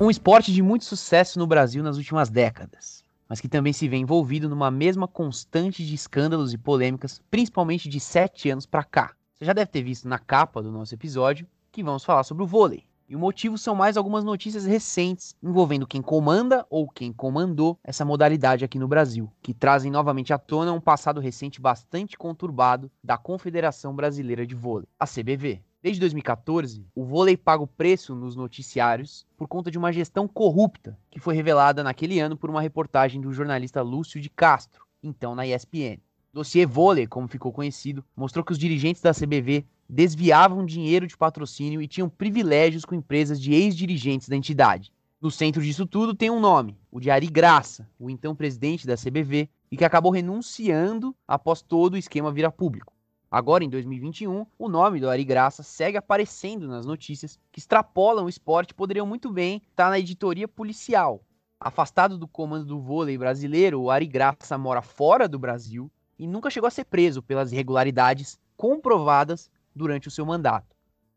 Um 0.00 0.08
esporte 0.08 0.50
de 0.50 0.62
muito 0.62 0.86
sucesso 0.86 1.38
no 1.38 1.46
Brasil 1.46 1.82
nas 1.82 1.98
últimas 1.98 2.30
décadas, 2.30 3.04
mas 3.28 3.38
que 3.38 3.48
também 3.48 3.72
se 3.72 3.86
vê 3.86 3.98
envolvido 3.98 4.48
numa 4.48 4.70
mesma 4.70 5.06
constante 5.06 5.84
de 5.84 5.94
escândalos 5.94 6.54
e 6.54 6.58
polêmicas, 6.58 7.20
principalmente 7.30 7.86
de 7.86 8.00
sete 8.00 8.48
anos 8.48 8.64
para 8.64 8.82
cá. 8.82 9.12
Você 9.34 9.44
já 9.44 9.52
deve 9.52 9.70
ter 9.70 9.82
visto 9.82 10.08
na 10.08 10.18
capa 10.18 10.62
do 10.62 10.72
nosso 10.72 10.94
episódio 10.94 11.46
que 11.70 11.82
vamos 11.82 12.02
falar 12.02 12.24
sobre 12.24 12.42
o 12.42 12.46
vôlei. 12.46 12.89
E 13.10 13.16
o 13.16 13.18
motivo 13.18 13.58
são 13.58 13.74
mais 13.74 13.96
algumas 13.96 14.22
notícias 14.22 14.64
recentes 14.64 15.34
envolvendo 15.42 15.84
quem 15.84 16.00
comanda 16.00 16.64
ou 16.70 16.88
quem 16.88 17.12
comandou 17.12 17.76
essa 17.82 18.04
modalidade 18.04 18.64
aqui 18.64 18.78
no 18.78 18.86
Brasil, 18.86 19.28
que 19.42 19.52
trazem 19.52 19.90
novamente 19.90 20.32
à 20.32 20.38
tona 20.38 20.72
um 20.72 20.80
passado 20.80 21.18
recente 21.18 21.60
bastante 21.60 22.16
conturbado 22.16 22.88
da 23.02 23.18
Confederação 23.18 23.96
Brasileira 23.96 24.46
de 24.46 24.54
Vôlei, 24.54 24.86
a 24.96 25.08
CBV. 25.08 25.60
Desde 25.82 25.98
2014, 25.98 26.86
o 26.94 27.04
vôlei 27.04 27.36
paga 27.36 27.64
o 27.64 27.66
preço 27.66 28.14
nos 28.14 28.36
noticiários 28.36 29.26
por 29.36 29.48
conta 29.48 29.72
de 29.72 29.78
uma 29.78 29.92
gestão 29.92 30.28
corrupta 30.28 30.96
que 31.10 31.18
foi 31.18 31.34
revelada 31.34 31.82
naquele 31.82 32.20
ano 32.20 32.36
por 32.36 32.48
uma 32.48 32.62
reportagem 32.62 33.20
do 33.20 33.32
jornalista 33.32 33.82
Lúcio 33.82 34.20
de 34.20 34.30
Castro, 34.30 34.84
então 35.02 35.34
na 35.34 35.44
ESPN. 35.44 35.98
O 36.32 36.34
dossiê 36.34 36.64
Vôlei, 36.64 37.08
como 37.08 37.26
ficou 37.26 37.50
conhecido, 37.50 38.04
mostrou 38.14 38.44
que 38.44 38.52
os 38.52 38.58
dirigentes 38.58 39.02
da 39.02 39.12
CBV 39.12 39.66
desviavam 39.90 40.64
dinheiro 40.64 41.06
de 41.06 41.16
patrocínio 41.16 41.82
e 41.82 41.88
tinham 41.88 42.08
privilégios 42.08 42.84
com 42.84 42.94
empresas 42.94 43.40
de 43.40 43.52
ex-dirigentes 43.52 44.28
da 44.28 44.36
entidade. 44.36 44.92
No 45.20 45.30
centro 45.30 45.60
disso 45.60 45.84
tudo 45.84 46.14
tem 46.14 46.30
um 46.30 46.38
nome, 46.38 46.78
o 46.90 47.00
de 47.00 47.10
Ari 47.10 47.26
Graça, 47.26 47.88
o 47.98 48.08
então 48.08 48.34
presidente 48.34 48.86
da 48.86 48.96
CBV, 48.96 49.50
e 49.70 49.76
que 49.76 49.84
acabou 49.84 50.12
renunciando 50.12 51.14
após 51.26 51.60
todo 51.60 51.94
o 51.94 51.98
esquema 51.98 52.32
virar 52.32 52.52
público. 52.52 52.94
Agora, 53.28 53.64
em 53.64 53.68
2021, 53.68 54.46
o 54.58 54.68
nome 54.68 55.00
do 55.00 55.10
Ari 55.10 55.24
Graça 55.24 55.62
segue 55.62 55.96
aparecendo 55.96 56.66
nas 56.66 56.86
notícias 56.86 57.38
que 57.52 57.58
extrapolam 57.58 58.24
o 58.24 58.28
esporte 58.28 58.70
e 58.70 58.74
poderiam 58.74 59.06
muito 59.06 59.30
bem 59.30 59.60
estar 59.70 59.90
na 59.90 59.98
editoria 59.98 60.48
policial. 60.48 61.20
Afastado 61.60 62.16
do 62.16 62.26
comando 62.26 62.64
do 62.64 62.80
vôlei 62.80 63.18
brasileiro, 63.18 63.80
o 63.80 63.90
Ari 63.90 64.06
Graça 64.06 64.56
mora 64.56 64.82
fora 64.82 65.28
do 65.28 65.38
Brasil 65.38 65.90
e 66.18 66.26
nunca 66.26 66.48
chegou 66.48 66.68
a 66.68 66.70
ser 66.70 66.84
preso 66.84 67.22
pelas 67.22 67.52
irregularidades 67.52 68.38
comprovadas 68.56 69.50
durante 69.74 70.08
o 70.08 70.10
seu 70.10 70.24
mandato. 70.24 70.76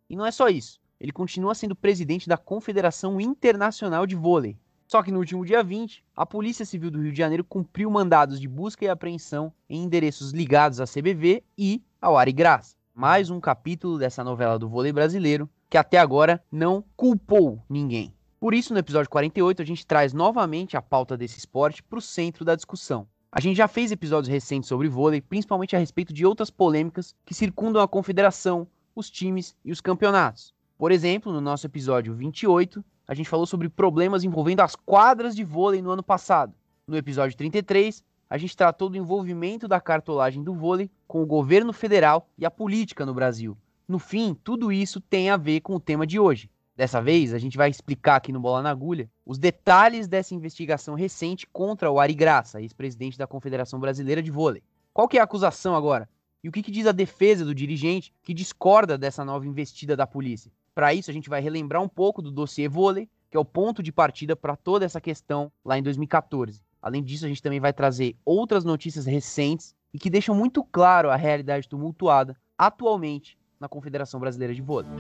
E 0.10 0.16
não 0.16 0.26
é 0.26 0.32
só 0.32 0.50
isso, 0.50 0.80
ele 1.00 1.12
continua 1.12 1.54
sendo 1.54 1.76
presidente 1.76 2.30
da 2.30 2.38
Confederação 2.38 3.20
Internacional 3.20 4.06
de 4.06 4.16
Vôlei. 4.16 4.58
Só 4.88 5.02
que 5.02 5.12
no 5.12 5.20
último 5.20 5.46
dia 5.46 5.64
20, 5.64 6.04
a 6.16 6.26
Polícia 6.26 6.66
Civil 6.66 6.92
do 6.92 7.02
Rio 7.02 7.12
de 7.12 7.18
Janeiro 7.18 7.44
cumpriu 7.44 7.90
mandados 7.90 8.40
de 8.40 8.48
busca 8.48 8.86
e 8.86 8.88
apreensão 8.88 9.52
em 9.70 9.84
endereços 9.84 10.32
ligados 10.32 10.80
à 10.80 10.86
CBV 10.86 11.44
e 11.58 11.82
ao 12.02 12.18
Ari 12.18 12.32
Graça. 12.32 12.78
Mais 12.94 13.30
um 13.30 13.40
capítulo 13.40 13.98
dessa 13.98 14.24
novela 14.24 14.60
do 14.60 14.70
vôlei 14.70 14.94
brasileiro 14.94 15.50
que 15.70 15.78
até 15.78 15.98
agora 15.98 16.44
não 16.52 16.84
culpou 16.96 17.62
ninguém. 17.68 18.14
Por 18.40 18.54
isso, 18.54 18.74
no 18.74 18.80
episódio 18.80 19.10
48, 19.10 19.62
a 19.62 19.66
gente 19.66 19.88
traz 19.88 20.14
novamente 20.14 20.78
a 20.78 20.82
pauta 20.82 21.18
desse 21.18 21.40
esporte 21.40 21.82
para 21.82 21.98
o 21.98 22.02
centro 22.02 22.46
da 22.46 22.56
discussão. 22.56 23.08
A 23.36 23.40
gente 23.40 23.58
já 23.58 23.68
fez 23.68 23.92
episódios 23.92 24.32
recentes 24.32 24.70
sobre 24.70 24.88
vôlei, 24.88 25.20
principalmente 25.20 25.76
a 25.76 25.80
respeito 25.80 26.14
de 26.14 26.24
outras 26.24 26.52
polêmicas 26.52 27.16
que 27.26 27.34
circundam 27.34 27.82
a 27.82 27.88
confederação, 27.88 28.68
os 28.96 29.10
times 29.10 29.56
e 29.66 29.72
os 29.72 29.82
campeonatos. 29.82 30.54
Por 30.78 30.92
exemplo, 30.92 31.34
no 31.34 31.42
nosso 31.42 31.66
episódio 31.66 32.14
28, 32.14 32.86
a 33.08 33.16
gente 33.16 33.28
falou 33.28 33.48
sobre 33.48 33.70
problemas 33.70 34.24
envolvendo 34.24 34.60
as 34.60 34.76
quadras 34.76 35.36
de 35.36 35.44
vôlei 35.44 35.82
no 35.82 35.90
ano 35.90 36.04
passado. 36.04 36.54
No 36.88 36.96
episódio 36.96 37.36
33, 37.36 38.04
a 38.30 38.38
gente 38.38 38.56
tratou 38.56 38.88
do 38.88 38.98
envolvimento 38.98 39.68
da 39.68 39.82
cartolagem 39.82 40.44
do 40.44 40.54
vôlei 40.54 40.92
com 41.08 41.24
o 41.24 41.26
governo 41.26 41.74
federal 41.74 42.30
e 42.38 42.46
a 42.46 42.52
política 42.52 43.04
no 43.04 43.16
Brasil. 43.16 43.58
No 43.88 43.98
fim, 43.98 44.38
tudo 44.44 44.72
isso 44.72 45.02
tem 45.02 45.32
a 45.32 45.38
ver 45.38 45.62
com 45.62 45.74
o 45.74 45.80
tema 45.80 46.06
de 46.06 46.20
hoje. 46.20 46.52
Dessa 46.76 47.00
vez, 47.00 47.34
a 47.34 47.38
gente 47.38 47.56
vai 47.56 47.70
explicar 47.70 48.16
aqui 48.16 48.32
no 48.32 48.40
Bola 48.40 48.64
na 48.64 48.72
Agulha 48.72 49.08
os 49.24 49.38
detalhes 49.38 50.08
dessa 50.08 50.34
investigação 50.34 50.96
recente 50.96 51.46
contra 51.46 51.92
o 51.92 52.00
Ari 52.00 52.16
Graça, 52.16 52.60
ex-presidente 52.62 53.18
da 53.18 53.28
Confederação 53.28 53.80
Brasileira 53.80 54.24
de 54.24 54.32
Vôlei. 54.32 54.64
Qual 54.92 55.08
que 55.08 55.18
é 55.18 55.22
a 55.22 55.24
acusação 55.24 55.76
agora? 55.76 56.10
E 56.44 56.50
o 56.50 56.52
que, 56.52 56.64
que 56.64 56.72
diz 56.72 56.88
a 56.88 56.92
defesa 56.92 57.46
do 57.46 57.54
dirigente 57.54 58.12
que 58.24 58.34
discorda 58.34 58.98
dessa 58.98 59.24
nova 59.24 59.46
investida 59.46 59.96
da 59.96 60.08
polícia? 60.08 60.52
Para 60.74 60.94
isso, 60.94 61.12
a 61.12 61.14
gente 61.14 61.30
vai 61.30 61.42
relembrar 61.42 61.82
um 61.82 61.88
pouco 61.88 62.24
do 62.24 62.32
dossiê 62.32 62.68
vôlei, 62.68 63.08
que 63.30 63.38
é 63.38 63.40
o 63.40 63.46
ponto 63.46 63.84
de 63.84 63.92
partida 63.92 64.36
para 64.36 64.56
toda 64.56 64.84
essa 64.84 65.00
questão 65.00 65.52
lá 65.64 65.78
em 65.78 65.84
2014. 65.84 66.60
Além 66.82 67.04
disso, 67.04 67.26
a 67.26 67.30
gente 67.30 67.42
também 67.42 67.60
vai 67.60 67.72
trazer 67.72 68.16
outras 68.26 68.66
notícias 68.66 69.06
recentes 69.06 69.76
e 69.94 70.00
que 70.00 70.10
deixam 70.10 70.36
muito 70.36 70.64
claro 70.64 71.12
a 71.12 71.16
realidade 71.16 71.70
tumultuada 71.70 72.36
atualmente 72.58 73.38
na 73.60 73.70
Confederação 73.70 74.20
Brasileira 74.20 74.54
de 74.54 74.62
Vôlei. 74.62 74.92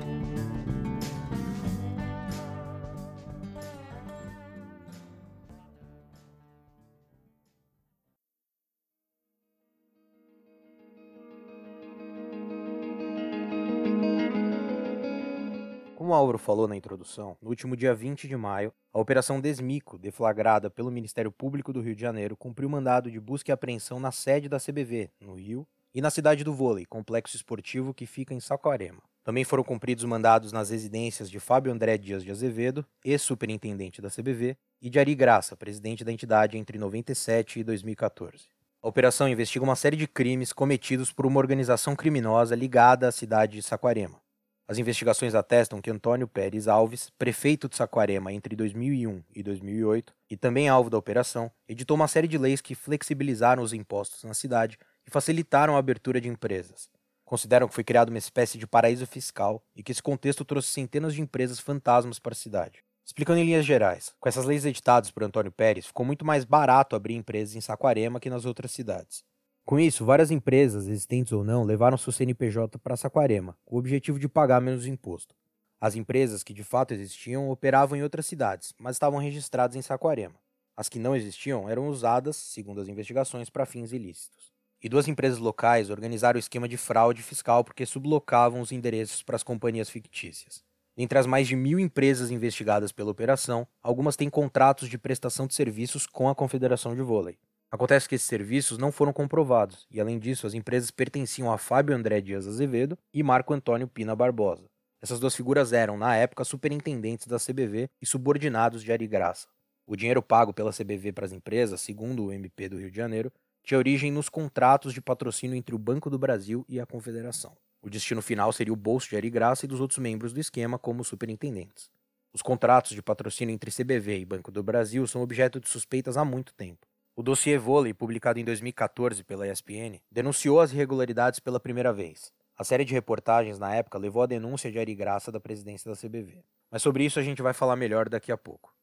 Como 16.13 16.21
Álvaro 16.21 16.37
falou 16.37 16.67
na 16.67 16.75
introdução, 16.75 17.35
no 17.41 17.49
último 17.49 17.75
dia 17.75 17.91
20 17.91 18.27
de 18.27 18.37
maio, 18.37 18.71
a 18.93 18.99
Operação 18.99 19.41
Desmico, 19.41 19.97
deflagrada 19.97 20.69
pelo 20.69 20.91
Ministério 20.91 21.31
Público 21.31 21.73
do 21.73 21.81
Rio 21.81 21.95
de 21.95 22.01
Janeiro, 22.01 22.37
cumpriu 22.37 22.69
mandado 22.69 23.09
de 23.09 23.19
busca 23.19 23.49
e 23.49 23.51
apreensão 23.51 23.99
na 23.99 24.11
sede 24.11 24.47
da 24.47 24.59
CBV, 24.59 25.09
no 25.19 25.33
Rio, 25.33 25.67
e 25.91 26.01
na 26.01 26.11
cidade 26.11 26.43
do 26.43 26.53
Vôlei, 26.53 26.85
complexo 26.85 27.35
esportivo 27.35 27.95
que 27.95 28.05
fica 28.05 28.31
em 28.31 28.39
Saquarema. 28.39 29.01
Também 29.23 29.43
foram 29.43 29.63
cumpridos 29.63 30.05
mandados 30.05 30.51
nas 30.51 30.69
residências 30.69 31.31
de 31.31 31.39
Fábio 31.39 31.71
André 31.71 31.97
Dias 31.97 32.23
de 32.23 32.29
Azevedo, 32.29 32.85
ex-superintendente 33.03 33.99
da 33.99 34.11
CBV, 34.11 34.55
e 34.79 34.91
de 34.91 34.99
Ari 34.99 35.15
Graça, 35.15 35.57
presidente 35.57 36.03
da 36.03 36.11
entidade 36.11 36.59
entre 36.59 36.77
97 36.77 37.61
e 37.61 37.63
2014. 37.63 38.49
A 38.83 38.87
operação 38.87 39.27
investiga 39.27 39.65
uma 39.65 39.75
série 39.75 39.97
de 39.97 40.07
crimes 40.07 40.53
cometidos 40.53 41.11
por 41.11 41.25
uma 41.25 41.39
organização 41.39 41.95
criminosa 41.95 42.55
ligada 42.55 43.07
à 43.07 43.11
cidade 43.11 43.53
de 43.53 43.63
Saquarema. 43.63 44.22
As 44.65 44.77
investigações 44.77 45.35
atestam 45.35 45.81
que 45.81 45.91
Antônio 45.91 46.27
Pérez 46.27 46.69
Alves, 46.69 47.09
prefeito 47.17 47.67
de 47.67 47.75
Saquarema 47.75 48.31
entre 48.31 48.55
2001 48.55 49.21
e 49.35 49.43
2008, 49.43 50.15
e 50.29 50.37
também 50.37 50.69
alvo 50.69 50.89
da 50.89 50.97
operação, 50.97 51.51
editou 51.67 51.95
uma 51.95 52.07
série 52.07 52.29
de 52.29 52.37
leis 52.37 52.61
que 52.61 52.73
flexibilizaram 52.73 53.61
os 53.61 53.73
impostos 53.73 54.23
na 54.23 54.33
cidade 54.33 54.79
e 55.05 55.11
facilitaram 55.11 55.75
a 55.75 55.79
abertura 55.79 56.21
de 56.21 56.29
empresas. 56.29 56.89
Consideram 57.25 57.67
que 57.67 57.75
foi 57.75 57.83
criada 57.83 58.09
uma 58.09 58.17
espécie 58.17 58.57
de 58.57 58.65
paraíso 58.65 59.05
fiscal 59.05 59.61
e 59.75 59.83
que 59.83 59.91
esse 59.91 60.01
contexto 60.01 60.45
trouxe 60.45 60.69
centenas 60.69 61.13
de 61.13 61.21
empresas 61.21 61.59
fantasmas 61.59 62.17
para 62.17 62.31
a 62.31 62.35
cidade. 62.35 62.83
Explicando 63.05 63.39
em 63.39 63.45
linhas 63.45 63.65
gerais, 63.65 64.13
com 64.17 64.29
essas 64.29 64.45
leis 64.45 64.63
editadas 64.63 65.11
por 65.11 65.23
Antônio 65.23 65.51
Pérez, 65.51 65.87
ficou 65.87 66.05
muito 66.05 66.23
mais 66.23 66.45
barato 66.45 66.95
abrir 66.95 67.15
empresas 67.15 67.53
em 67.53 67.61
Saquarema 67.61 68.19
que 68.19 68.29
nas 68.29 68.45
outras 68.45 68.71
cidades. 68.71 69.25
Com 69.65 69.79
isso, 69.79 70.03
várias 70.03 70.29
empresas, 70.29 70.87
existentes 70.87 71.31
ou 71.31 71.41
não, 71.41 71.63
levaram 71.63 71.97
seu 71.97 72.11
CNPJ 72.11 72.77
para 72.79 72.97
Saquarema, 72.97 73.57
com 73.63 73.77
o 73.77 73.79
objetivo 73.79 74.19
de 74.19 74.27
pagar 74.27 74.59
menos 74.59 74.85
imposto. 74.85 75.33
As 75.79 75.95
empresas 75.95 76.43
que 76.43 76.53
de 76.53 76.65
fato 76.65 76.93
existiam 76.93 77.49
operavam 77.49 77.97
em 77.97 78.03
outras 78.03 78.25
cidades, 78.25 78.73
mas 78.77 78.97
estavam 78.97 79.19
registradas 79.19 79.77
em 79.77 79.81
Saquarema. 79.81 80.35
As 80.75 80.89
que 80.89 80.99
não 80.99 81.15
existiam 81.15 81.69
eram 81.69 81.87
usadas, 81.87 82.35
segundo 82.35 82.81
as 82.81 82.89
investigações, 82.89 83.49
para 83.49 83.65
fins 83.65 83.93
ilícitos. 83.93 84.51
E 84.81 84.89
duas 84.89 85.07
empresas 85.07 85.39
locais 85.39 85.89
organizaram 85.89 86.35
o 86.35 86.39
esquema 86.39 86.67
de 86.67 86.75
fraude 86.75 87.23
fiscal 87.23 87.63
porque 87.63 87.85
sublocavam 87.85 88.59
os 88.59 88.73
endereços 88.73 89.23
para 89.23 89.37
as 89.37 89.43
companhias 89.43 89.89
fictícias. 89.89 90.61
Entre 90.97 91.17
as 91.17 91.25
mais 91.25 91.47
de 91.47 91.55
mil 91.55 91.79
empresas 91.79 92.31
investigadas 92.31 92.91
pela 92.91 93.11
operação, 93.11 93.65
algumas 93.81 94.17
têm 94.17 94.29
contratos 94.29 94.89
de 94.89 94.97
prestação 94.97 95.47
de 95.47 95.53
serviços 95.53 96.05
com 96.05 96.27
a 96.27 96.35
Confederação 96.35 96.93
de 96.93 97.01
Vôlei. 97.01 97.37
Acontece 97.73 98.07
que 98.07 98.13
esses 98.13 98.27
serviços 98.27 98.77
não 98.77 98.91
foram 98.91 99.11
comprovados, 99.11 99.87
e 99.89 99.99
além 99.99 100.19
disso, 100.19 100.45
as 100.45 100.53
empresas 100.53 100.91
pertenciam 100.91 101.51
a 101.51 101.57
Fábio 101.57 101.95
André 101.95 102.21
Dias 102.21 102.47
Azevedo 102.47 102.95
e 103.11 103.23
Marco 103.23 103.51
Antônio 103.51 103.87
Pina 103.87 104.15
Barbosa. 104.15 104.69
Essas 105.01 105.19
duas 105.19 105.35
figuras 105.35 105.73
eram, 105.73 105.97
na 105.97 106.15
época, 106.15 106.43
superintendentes 106.43 107.25
da 107.25 107.39
CBV 107.39 107.89
e 107.99 108.05
subordinados 108.05 108.83
de 108.83 108.91
Ari 108.91 109.07
Graça. 109.07 109.47
O 109.87 109.95
dinheiro 109.95 110.21
pago 110.21 110.53
pela 110.53 110.71
CBV 110.71 111.13
para 111.13 111.25
as 111.25 111.31
empresas, 111.31 111.81
segundo 111.81 112.25
o 112.25 112.31
MP 112.31 112.69
do 112.69 112.77
Rio 112.77 112.91
de 112.91 112.97
Janeiro, 112.97 113.33
tinha 113.63 113.79
origem 113.79 114.11
nos 114.11 114.29
contratos 114.29 114.93
de 114.93 115.01
patrocínio 115.01 115.57
entre 115.57 115.73
o 115.73 115.79
Banco 115.79 116.11
do 116.11 116.19
Brasil 116.19 116.63
e 116.69 116.79
a 116.79 116.85
Confederação. 116.85 117.57
O 117.81 117.89
destino 117.89 118.21
final 118.21 118.53
seria 118.53 118.71
o 118.71 118.75
bolso 118.75 119.09
de 119.09 119.15
Ari 119.15 119.31
Graça 119.31 119.65
e 119.65 119.67
dos 119.67 119.81
outros 119.81 119.97
membros 119.97 120.31
do 120.31 120.39
esquema 120.39 120.77
como 120.77 121.03
superintendentes. 121.03 121.89
Os 122.31 122.43
contratos 122.43 122.91
de 122.91 123.01
patrocínio 123.01 123.51
entre 123.51 123.71
CBV 123.71 124.19
e 124.19 124.25
Banco 124.25 124.51
do 124.51 124.61
Brasil 124.61 125.07
são 125.07 125.23
objeto 125.23 125.59
de 125.59 125.67
suspeitas 125.67 126.17
há 126.17 126.23
muito 126.23 126.53
tempo. 126.53 126.92
O 127.15 127.21
dossiê 127.21 127.59
Vôlei, 127.59 127.93
publicado 127.93 128.39
em 128.39 128.43
2014 128.43 129.23
pela 129.23 129.47
ESPN, 129.47 129.99
denunciou 130.11 130.59
as 130.59 130.73
irregularidades 130.73 131.39
pela 131.39 131.59
primeira 131.59 131.93
vez. 131.93 132.33
A 132.57 132.63
série 132.63 132.83
de 132.83 132.91
reportagens 132.91 133.59
na 133.59 133.75
época 133.75 133.99
levou 133.99 134.23
à 134.23 134.25
denúncia 134.25 134.71
de 134.71 134.79
Ari 134.79 134.95
Graça 134.95 135.31
da 135.31 135.39
presidência 135.39 135.91
da 135.91 135.95
CBV. 135.95 136.43
Mas 136.71 136.81
sobre 136.81 137.05
isso 137.05 137.19
a 137.19 137.21
gente 137.21 137.39
vai 137.39 137.53
falar 137.53 137.75
melhor 137.75 138.09
daqui 138.09 138.31
a 138.31 138.37
pouco. 138.37 138.73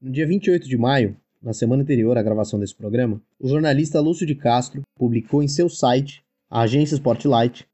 No 0.00 0.10
dia 0.10 0.26
28 0.26 0.66
de 0.66 0.78
maio, 0.78 1.14
na 1.42 1.52
semana 1.52 1.82
anterior 1.82 2.16
à 2.16 2.22
gravação 2.22 2.58
desse 2.58 2.74
programa, 2.74 3.20
o 3.38 3.46
jornalista 3.46 4.00
Lúcio 4.00 4.26
de 4.26 4.34
Castro 4.34 4.80
publicou 4.96 5.42
em 5.42 5.48
seu 5.48 5.68
site, 5.68 6.24
a 6.48 6.62
agência 6.62 6.94
Spotlight, 6.94 7.68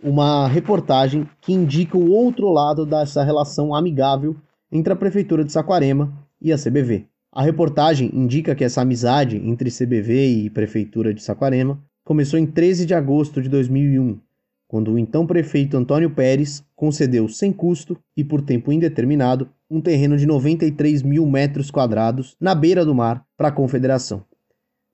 uma 0.00 0.46
reportagem 0.46 1.28
que 1.40 1.52
indica 1.52 1.98
o 1.98 2.12
outro 2.12 2.50
lado 2.50 2.86
dessa 2.86 3.24
relação 3.24 3.74
amigável 3.74 4.36
entre 4.70 4.92
a 4.92 4.96
prefeitura 4.96 5.44
de 5.44 5.50
Saquarema 5.50 6.12
e 6.40 6.52
a 6.52 6.56
CBV. 6.56 7.08
A 7.36 7.42
reportagem 7.42 8.12
indica 8.14 8.54
que 8.54 8.62
essa 8.62 8.80
amizade 8.80 9.36
entre 9.38 9.68
CBV 9.68 10.44
e 10.44 10.50
prefeitura 10.50 11.12
de 11.12 11.20
Saquarema 11.20 11.82
começou 12.04 12.38
em 12.38 12.46
13 12.46 12.86
de 12.86 12.94
agosto 12.94 13.42
de 13.42 13.48
2001, 13.48 14.20
quando 14.68 14.92
o 14.92 14.98
então 15.00 15.26
prefeito 15.26 15.76
Antônio 15.76 16.10
Pérez 16.10 16.62
concedeu 16.76 17.28
sem 17.28 17.52
custo 17.52 17.98
e 18.16 18.22
por 18.22 18.40
tempo 18.40 18.70
indeterminado 18.70 19.48
um 19.68 19.80
terreno 19.80 20.16
de 20.16 20.26
93 20.26 21.02
mil 21.02 21.26
metros 21.26 21.72
quadrados 21.72 22.36
na 22.40 22.54
beira 22.54 22.84
do 22.84 22.94
mar 22.94 23.26
para 23.36 23.48
a 23.48 23.52
Confederação. 23.52 24.24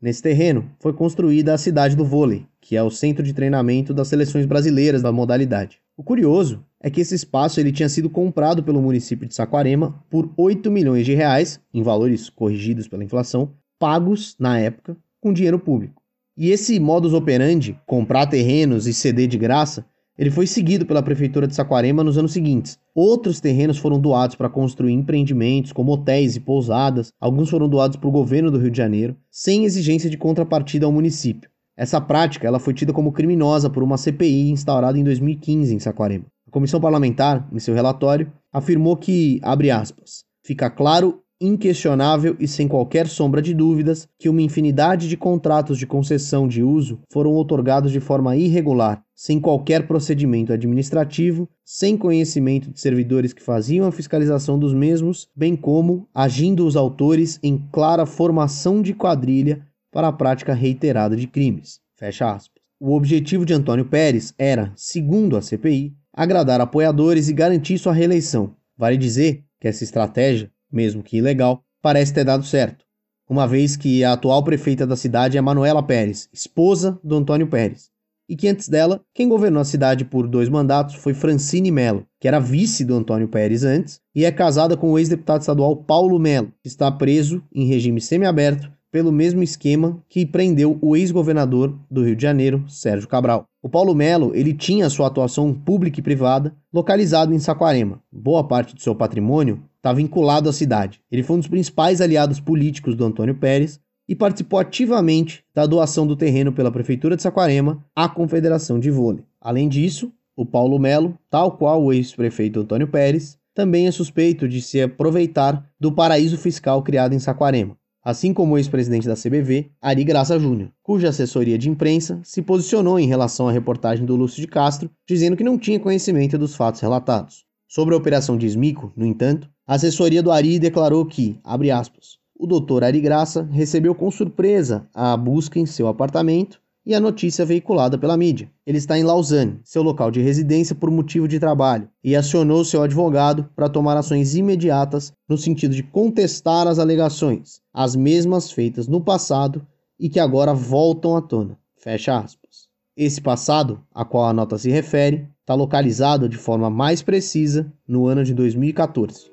Nesse 0.00 0.22
terreno 0.22 0.64
foi 0.78 0.94
construída 0.94 1.52
a 1.52 1.58
cidade 1.58 1.94
do 1.94 2.06
vôlei, 2.06 2.46
que 2.58 2.74
é 2.74 2.82
o 2.82 2.90
centro 2.90 3.22
de 3.22 3.34
treinamento 3.34 3.92
das 3.92 4.08
seleções 4.08 4.46
brasileiras 4.46 5.02
da 5.02 5.12
modalidade. 5.12 5.78
O 5.94 6.02
curioso 6.02 6.64
é 6.82 6.90
que 6.90 7.00
esse 7.00 7.14
espaço 7.14 7.60
ele 7.60 7.72
tinha 7.72 7.88
sido 7.88 8.08
comprado 8.08 8.62
pelo 8.62 8.80
município 8.80 9.28
de 9.28 9.34
Saquarema 9.34 10.02
por 10.08 10.32
8 10.36 10.70
milhões 10.70 11.04
de 11.04 11.14
reais, 11.14 11.60
em 11.74 11.82
valores 11.82 12.30
corrigidos 12.30 12.88
pela 12.88 13.04
inflação, 13.04 13.50
pagos 13.78 14.34
na 14.38 14.58
época 14.58 14.96
com 15.20 15.32
dinheiro 15.32 15.58
público. 15.58 16.00
E 16.36 16.50
esse 16.50 16.80
modus 16.80 17.12
operandi, 17.12 17.78
comprar 17.86 18.26
terrenos 18.26 18.86
e 18.86 18.94
ceder 18.94 19.28
de 19.28 19.36
graça, 19.36 19.84
ele 20.16 20.30
foi 20.30 20.46
seguido 20.46 20.84
pela 20.86 21.02
prefeitura 21.02 21.46
de 21.46 21.54
Saquarema 21.54 22.04
nos 22.04 22.18
anos 22.18 22.32
seguintes. 22.32 22.78
Outros 22.94 23.40
terrenos 23.40 23.78
foram 23.78 23.98
doados 23.98 24.36
para 24.36 24.50
construir 24.50 24.92
empreendimentos, 24.92 25.72
como 25.72 25.92
hotéis 25.92 26.36
e 26.36 26.40
pousadas, 26.40 27.12
alguns 27.20 27.48
foram 27.50 27.68
doados 27.68 27.96
para 27.96 28.08
o 28.08 28.12
governo 28.12 28.50
do 28.50 28.58
Rio 28.58 28.70
de 28.70 28.76
Janeiro, 28.76 29.16
sem 29.30 29.64
exigência 29.64 30.10
de 30.10 30.18
contrapartida 30.18 30.86
ao 30.86 30.92
município. 30.92 31.50
Essa 31.76 31.98
prática 31.98 32.46
ela 32.46 32.58
foi 32.58 32.74
tida 32.74 32.92
como 32.92 33.12
criminosa 33.12 33.70
por 33.70 33.82
uma 33.82 33.96
CPI 33.96 34.50
instaurada 34.50 34.98
em 34.98 35.04
2015 35.04 35.74
em 35.74 35.78
Saquarema. 35.78 36.26
A 36.50 36.52
comissão 36.52 36.80
parlamentar, 36.80 37.48
em 37.52 37.60
seu 37.60 37.72
relatório, 37.72 38.32
afirmou 38.52 38.96
que, 38.96 39.38
abre 39.40 39.70
aspas, 39.70 40.24
fica 40.44 40.68
claro 40.68 41.22
inquestionável 41.40 42.34
e 42.40 42.48
sem 42.48 42.66
qualquer 42.66 43.06
sombra 43.06 43.40
de 43.40 43.54
dúvidas 43.54 44.08
que 44.18 44.28
uma 44.28 44.42
infinidade 44.42 45.08
de 45.08 45.16
contratos 45.16 45.78
de 45.78 45.86
concessão 45.86 46.48
de 46.48 46.60
uso 46.60 46.98
foram 47.08 47.36
otorgados 47.36 47.92
de 47.92 48.00
forma 48.00 48.36
irregular, 48.36 49.00
sem 49.14 49.38
qualquer 49.38 49.86
procedimento 49.86 50.52
administrativo, 50.52 51.48
sem 51.64 51.96
conhecimento 51.96 52.72
de 52.72 52.80
servidores 52.80 53.32
que 53.32 53.44
faziam 53.44 53.86
a 53.86 53.92
fiscalização 53.92 54.58
dos 54.58 54.74
mesmos, 54.74 55.28
bem 55.36 55.54
como 55.54 56.08
agindo 56.12 56.66
os 56.66 56.74
autores 56.74 57.38
em 57.44 57.64
clara 57.70 58.04
formação 58.04 58.82
de 58.82 58.92
quadrilha 58.92 59.64
para 59.92 60.08
a 60.08 60.12
prática 60.12 60.52
reiterada 60.52 61.16
de 61.16 61.28
crimes. 61.28 61.78
Fecha 61.94 62.34
aspas. 62.34 62.60
O 62.80 62.96
objetivo 62.96 63.46
de 63.46 63.52
Antônio 63.54 63.84
Pérez 63.84 64.34
era, 64.36 64.72
segundo 64.74 65.36
a 65.36 65.42
CPI, 65.42 65.99
agradar 66.12 66.60
apoiadores 66.60 67.28
e 67.28 67.32
garantir 67.32 67.78
sua 67.78 67.92
reeleição. 67.92 68.54
Vale 68.76 68.96
dizer 68.96 69.44
que 69.60 69.68
essa 69.68 69.84
estratégia 69.84 70.50
mesmo 70.70 71.02
que 71.02 71.18
ilegal, 71.18 71.64
parece 71.82 72.14
ter 72.14 72.24
dado 72.24 72.44
certo, 72.44 72.84
uma 73.28 73.46
vez 73.46 73.76
que 73.76 74.04
a 74.04 74.12
atual 74.12 74.42
prefeita 74.42 74.86
da 74.86 74.96
cidade 74.96 75.36
é 75.36 75.40
Manuela 75.40 75.82
Pérez, 75.82 76.28
esposa 76.32 76.98
do 77.02 77.16
Antônio 77.16 77.46
Pérez, 77.46 77.90
e 78.28 78.36
que 78.36 78.48
antes 78.48 78.68
dela, 78.68 79.00
quem 79.12 79.28
governou 79.28 79.60
a 79.60 79.64
cidade 79.64 80.04
por 80.04 80.28
dois 80.28 80.48
mandatos 80.48 80.94
foi 80.96 81.14
Francine 81.14 81.70
Melo, 81.70 82.06
que 82.20 82.28
era 82.28 82.38
vice 82.38 82.84
do 82.84 82.94
Antônio 82.94 83.28
Pérez 83.28 83.64
antes, 83.64 84.00
e 84.14 84.24
é 84.24 84.30
casada 84.30 84.76
com 84.76 84.92
o 84.92 84.98
ex-deputado 84.98 85.40
estadual 85.40 85.76
Paulo 85.76 86.18
Melo, 86.18 86.52
que 86.62 86.68
está 86.68 86.90
preso 86.90 87.42
em 87.52 87.66
regime 87.66 88.00
semiaberto 88.00 88.70
pelo 88.90 89.12
mesmo 89.12 89.42
esquema 89.42 90.02
que 90.08 90.26
prendeu 90.26 90.78
o 90.80 90.96
ex-governador 90.96 91.78
do 91.90 92.04
Rio 92.04 92.16
de 92.16 92.22
Janeiro, 92.22 92.64
Sérgio 92.68 93.08
Cabral. 93.08 93.46
O 93.62 93.68
Paulo 93.68 93.94
Melo, 93.94 94.34
ele 94.34 94.52
tinha 94.52 94.90
sua 94.90 95.06
atuação 95.06 95.52
pública 95.54 96.00
e 96.00 96.02
privada 96.02 96.54
localizado 96.72 97.32
em 97.32 97.38
Saquarema. 97.38 98.02
Boa 98.10 98.42
parte 98.42 98.74
do 98.74 98.80
seu 98.80 98.94
patrimônio 98.94 99.62
está 99.76 99.92
vinculado 99.92 100.48
à 100.48 100.52
cidade. 100.52 101.00
Ele 101.10 101.22
foi 101.22 101.36
um 101.36 101.40
dos 101.40 101.48
principais 101.48 102.00
aliados 102.00 102.40
políticos 102.40 102.94
do 102.96 103.04
Antônio 103.04 103.34
Pérez 103.34 103.80
e 104.08 104.14
participou 104.14 104.58
ativamente 104.58 105.44
da 105.54 105.66
doação 105.66 106.06
do 106.06 106.16
terreno 106.16 106.52
pela 106.52 106.72
prefeitura 106.72 107.16
de 107.16 107.22
Saquarema 107.22 107.84
à 107.94 108.08
Confederação 108.08 108.80
de 108.80 108.90
Vôlei. 108.90 109.24
Além 109.40 109.68
disso, 109.68 110.12
o 110.34 110.44
Paulo 110.44 110.78
Melo, 110.78 111.16
tal 111.28 111.52
qual 111.52 111.82
o 111.82 111.92
ex-prefeito 111.92 112.60
Antônio 112.60 112.88
Pérez, 112.88 113.38
também 113.54 113.86
é 113.86 113.90
suspeito 113.90 114.48
de 114.48 114.60
se 114.62 114.80
aproveitar 114.80 115.64
do 115.78 115.92
paraíso 115.92 116.38
fiscal 116.38 116.82
criado 116.82 117.14
em 117.14 117.18
Saquarema 117.18 117.76
assim 118.04 118.32
como 118.32 118.54
o 118.54 118.58
ex-presidente 118.58 119.06
da 119.06 119.14
CBV, 119.14 119.70
Ari 119.80 120.04
Graça 120.04 120.38
Júnior, 120.38 120.72
cuja 120.82 121.08
assessoria 121.08 121.58
de 121.58 121.68
imprensa 121.68 122.20
se 122.24 122.42
posicionou 122.42 122.98
em 122.98 123.06
relação 123.06 123.48
à 123.48 123.52
reportagem 123.52 124.06
do 124.06 124.16
Lúcio 124.16 124.40
de 124.40 124.46
Castro, 124.46 124.90
dizendo 125.08 125.36
que 125.36 125.44
não 125.44 125.58
tinha 125.58 125.80
conhecimento 125.80 126.38
dos 126.38 126.54
fatos 126.54 126.80
relatados. 126.80 127.44
Sobre 127.68 127.94
a 127.94 127.98
operação 127.98 128.36
de 128.36 128.46
Esmico, 128.46 128.92
no 128.96 129.06
entanto, 129.06 129.48
a 129.66 129.74
assessoria 129.74 130.22
do 130.22 130.32
Ari 130.32 130.58
declarou 130.58 131.06
que, 131.06 131.38
abre 131.44 131.70
aspas, 131.70 132.18
o 132.36 132.46
doutor 132.46 132.82
Ari 132.82 133.00
Graça 133.00 133.48
recebeu 133.52 133.94
com 133.94 134.10
surpresa 134.10 134.88
a 134.94 135.16
busca 135.16 135.58
em 135.58 135.66
seu 135.66 135.86
apartamento 135.86 136.60
e 136.90 136.94
a 136.94 136.98
notícia 136.98 137.46
veiculada 137.46 137.96
pela 137.96 138.16
mídia. 138.16 138.50
Ele 138.66 138.78
está 138.78 138.98
em 138.98 139.04
Lausanne, 139.04 139.60
seu 139.62 139.80
local 139.80 140.10
de 140.10 140.20
residência 140.20 140.74
por 140.74 140.90
motivo 140.90 141.28
de 141.28 141.38
trabalho, 141.38 141.88
e 142.02 142.16
acionou 142.16 142.64
seu 142.64 142.82
advogado 142.82 143.48
para 143.54 143.68
tomar 143.68 143.96
ações 143.96 144.34
imediatas 144.34 145.12
no 145.28 145.38
sentido 145.38 145.72
de 145.72 145.84
contestar 145.84 146.66
as 146.66 146.80
alegações, 146.80 147.60
as 147.72 147.94
mesmas 147.94 148.50
feitas 148.50 148.88
no 148.88 149.00
passado 149.00 149.64
e 150.00 150.08
que 150.08 150.18
agora 150.18 150.52
voltam 150.52 151.16
à 151.16 151.22
tona. 151.22 151.56
Fecha 151.76 152.18
aspas. 152.18 152.68
Esse 152.96 153.20
passado, 153.20 153.80
a 153.94 154.04
qual 154.04 154.24
a 154.24 154.32
nota 154.32 154.58
se 154.58 154.68
refere, 154.68 155.28
está 155.42 155.54
localizado 155.54 156.28
de 156.28 156.36
forma 156.36 156.68
mais 156.68 157.02
precisa 157.02 157.72
no 157.86 158.08
ano 158.08 158.24
de 158.24 158.34
2014. 158.34 159.29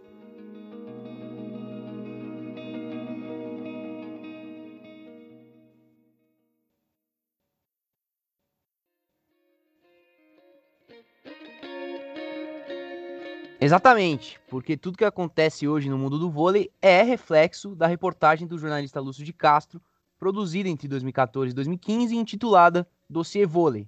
Exatamente, 13.67 14.39
porque 14.47 14.77
tudo 14.77 14.97
que 14.97 15.03
acontece 15.03 15.67
hoje 15.67 15.89
no 15.89 15.97
mundo 15.97 16.17
do 16.17 16.31
vôlei 16.31 16.71
é 16.81 17.03
reflexo 17.03 17.75
da 17.75 17.85
reportagem 17.85 18.47
do 18.47 18.57
jornalista 18.57 19.01
Lúcio 19.01 19.25
de 19.25 19.33
Castro, 19.33 19.81
produzida 20.17 20.69
entre 20.69 20.87
2014 20.87 21.51
e 21.51 21.53
2015 21.53 22.15
e 22.15 22.17
intitulada 22.17 22.87
Dossiê 23.09 23.45
Vôlei. 23.45 23.85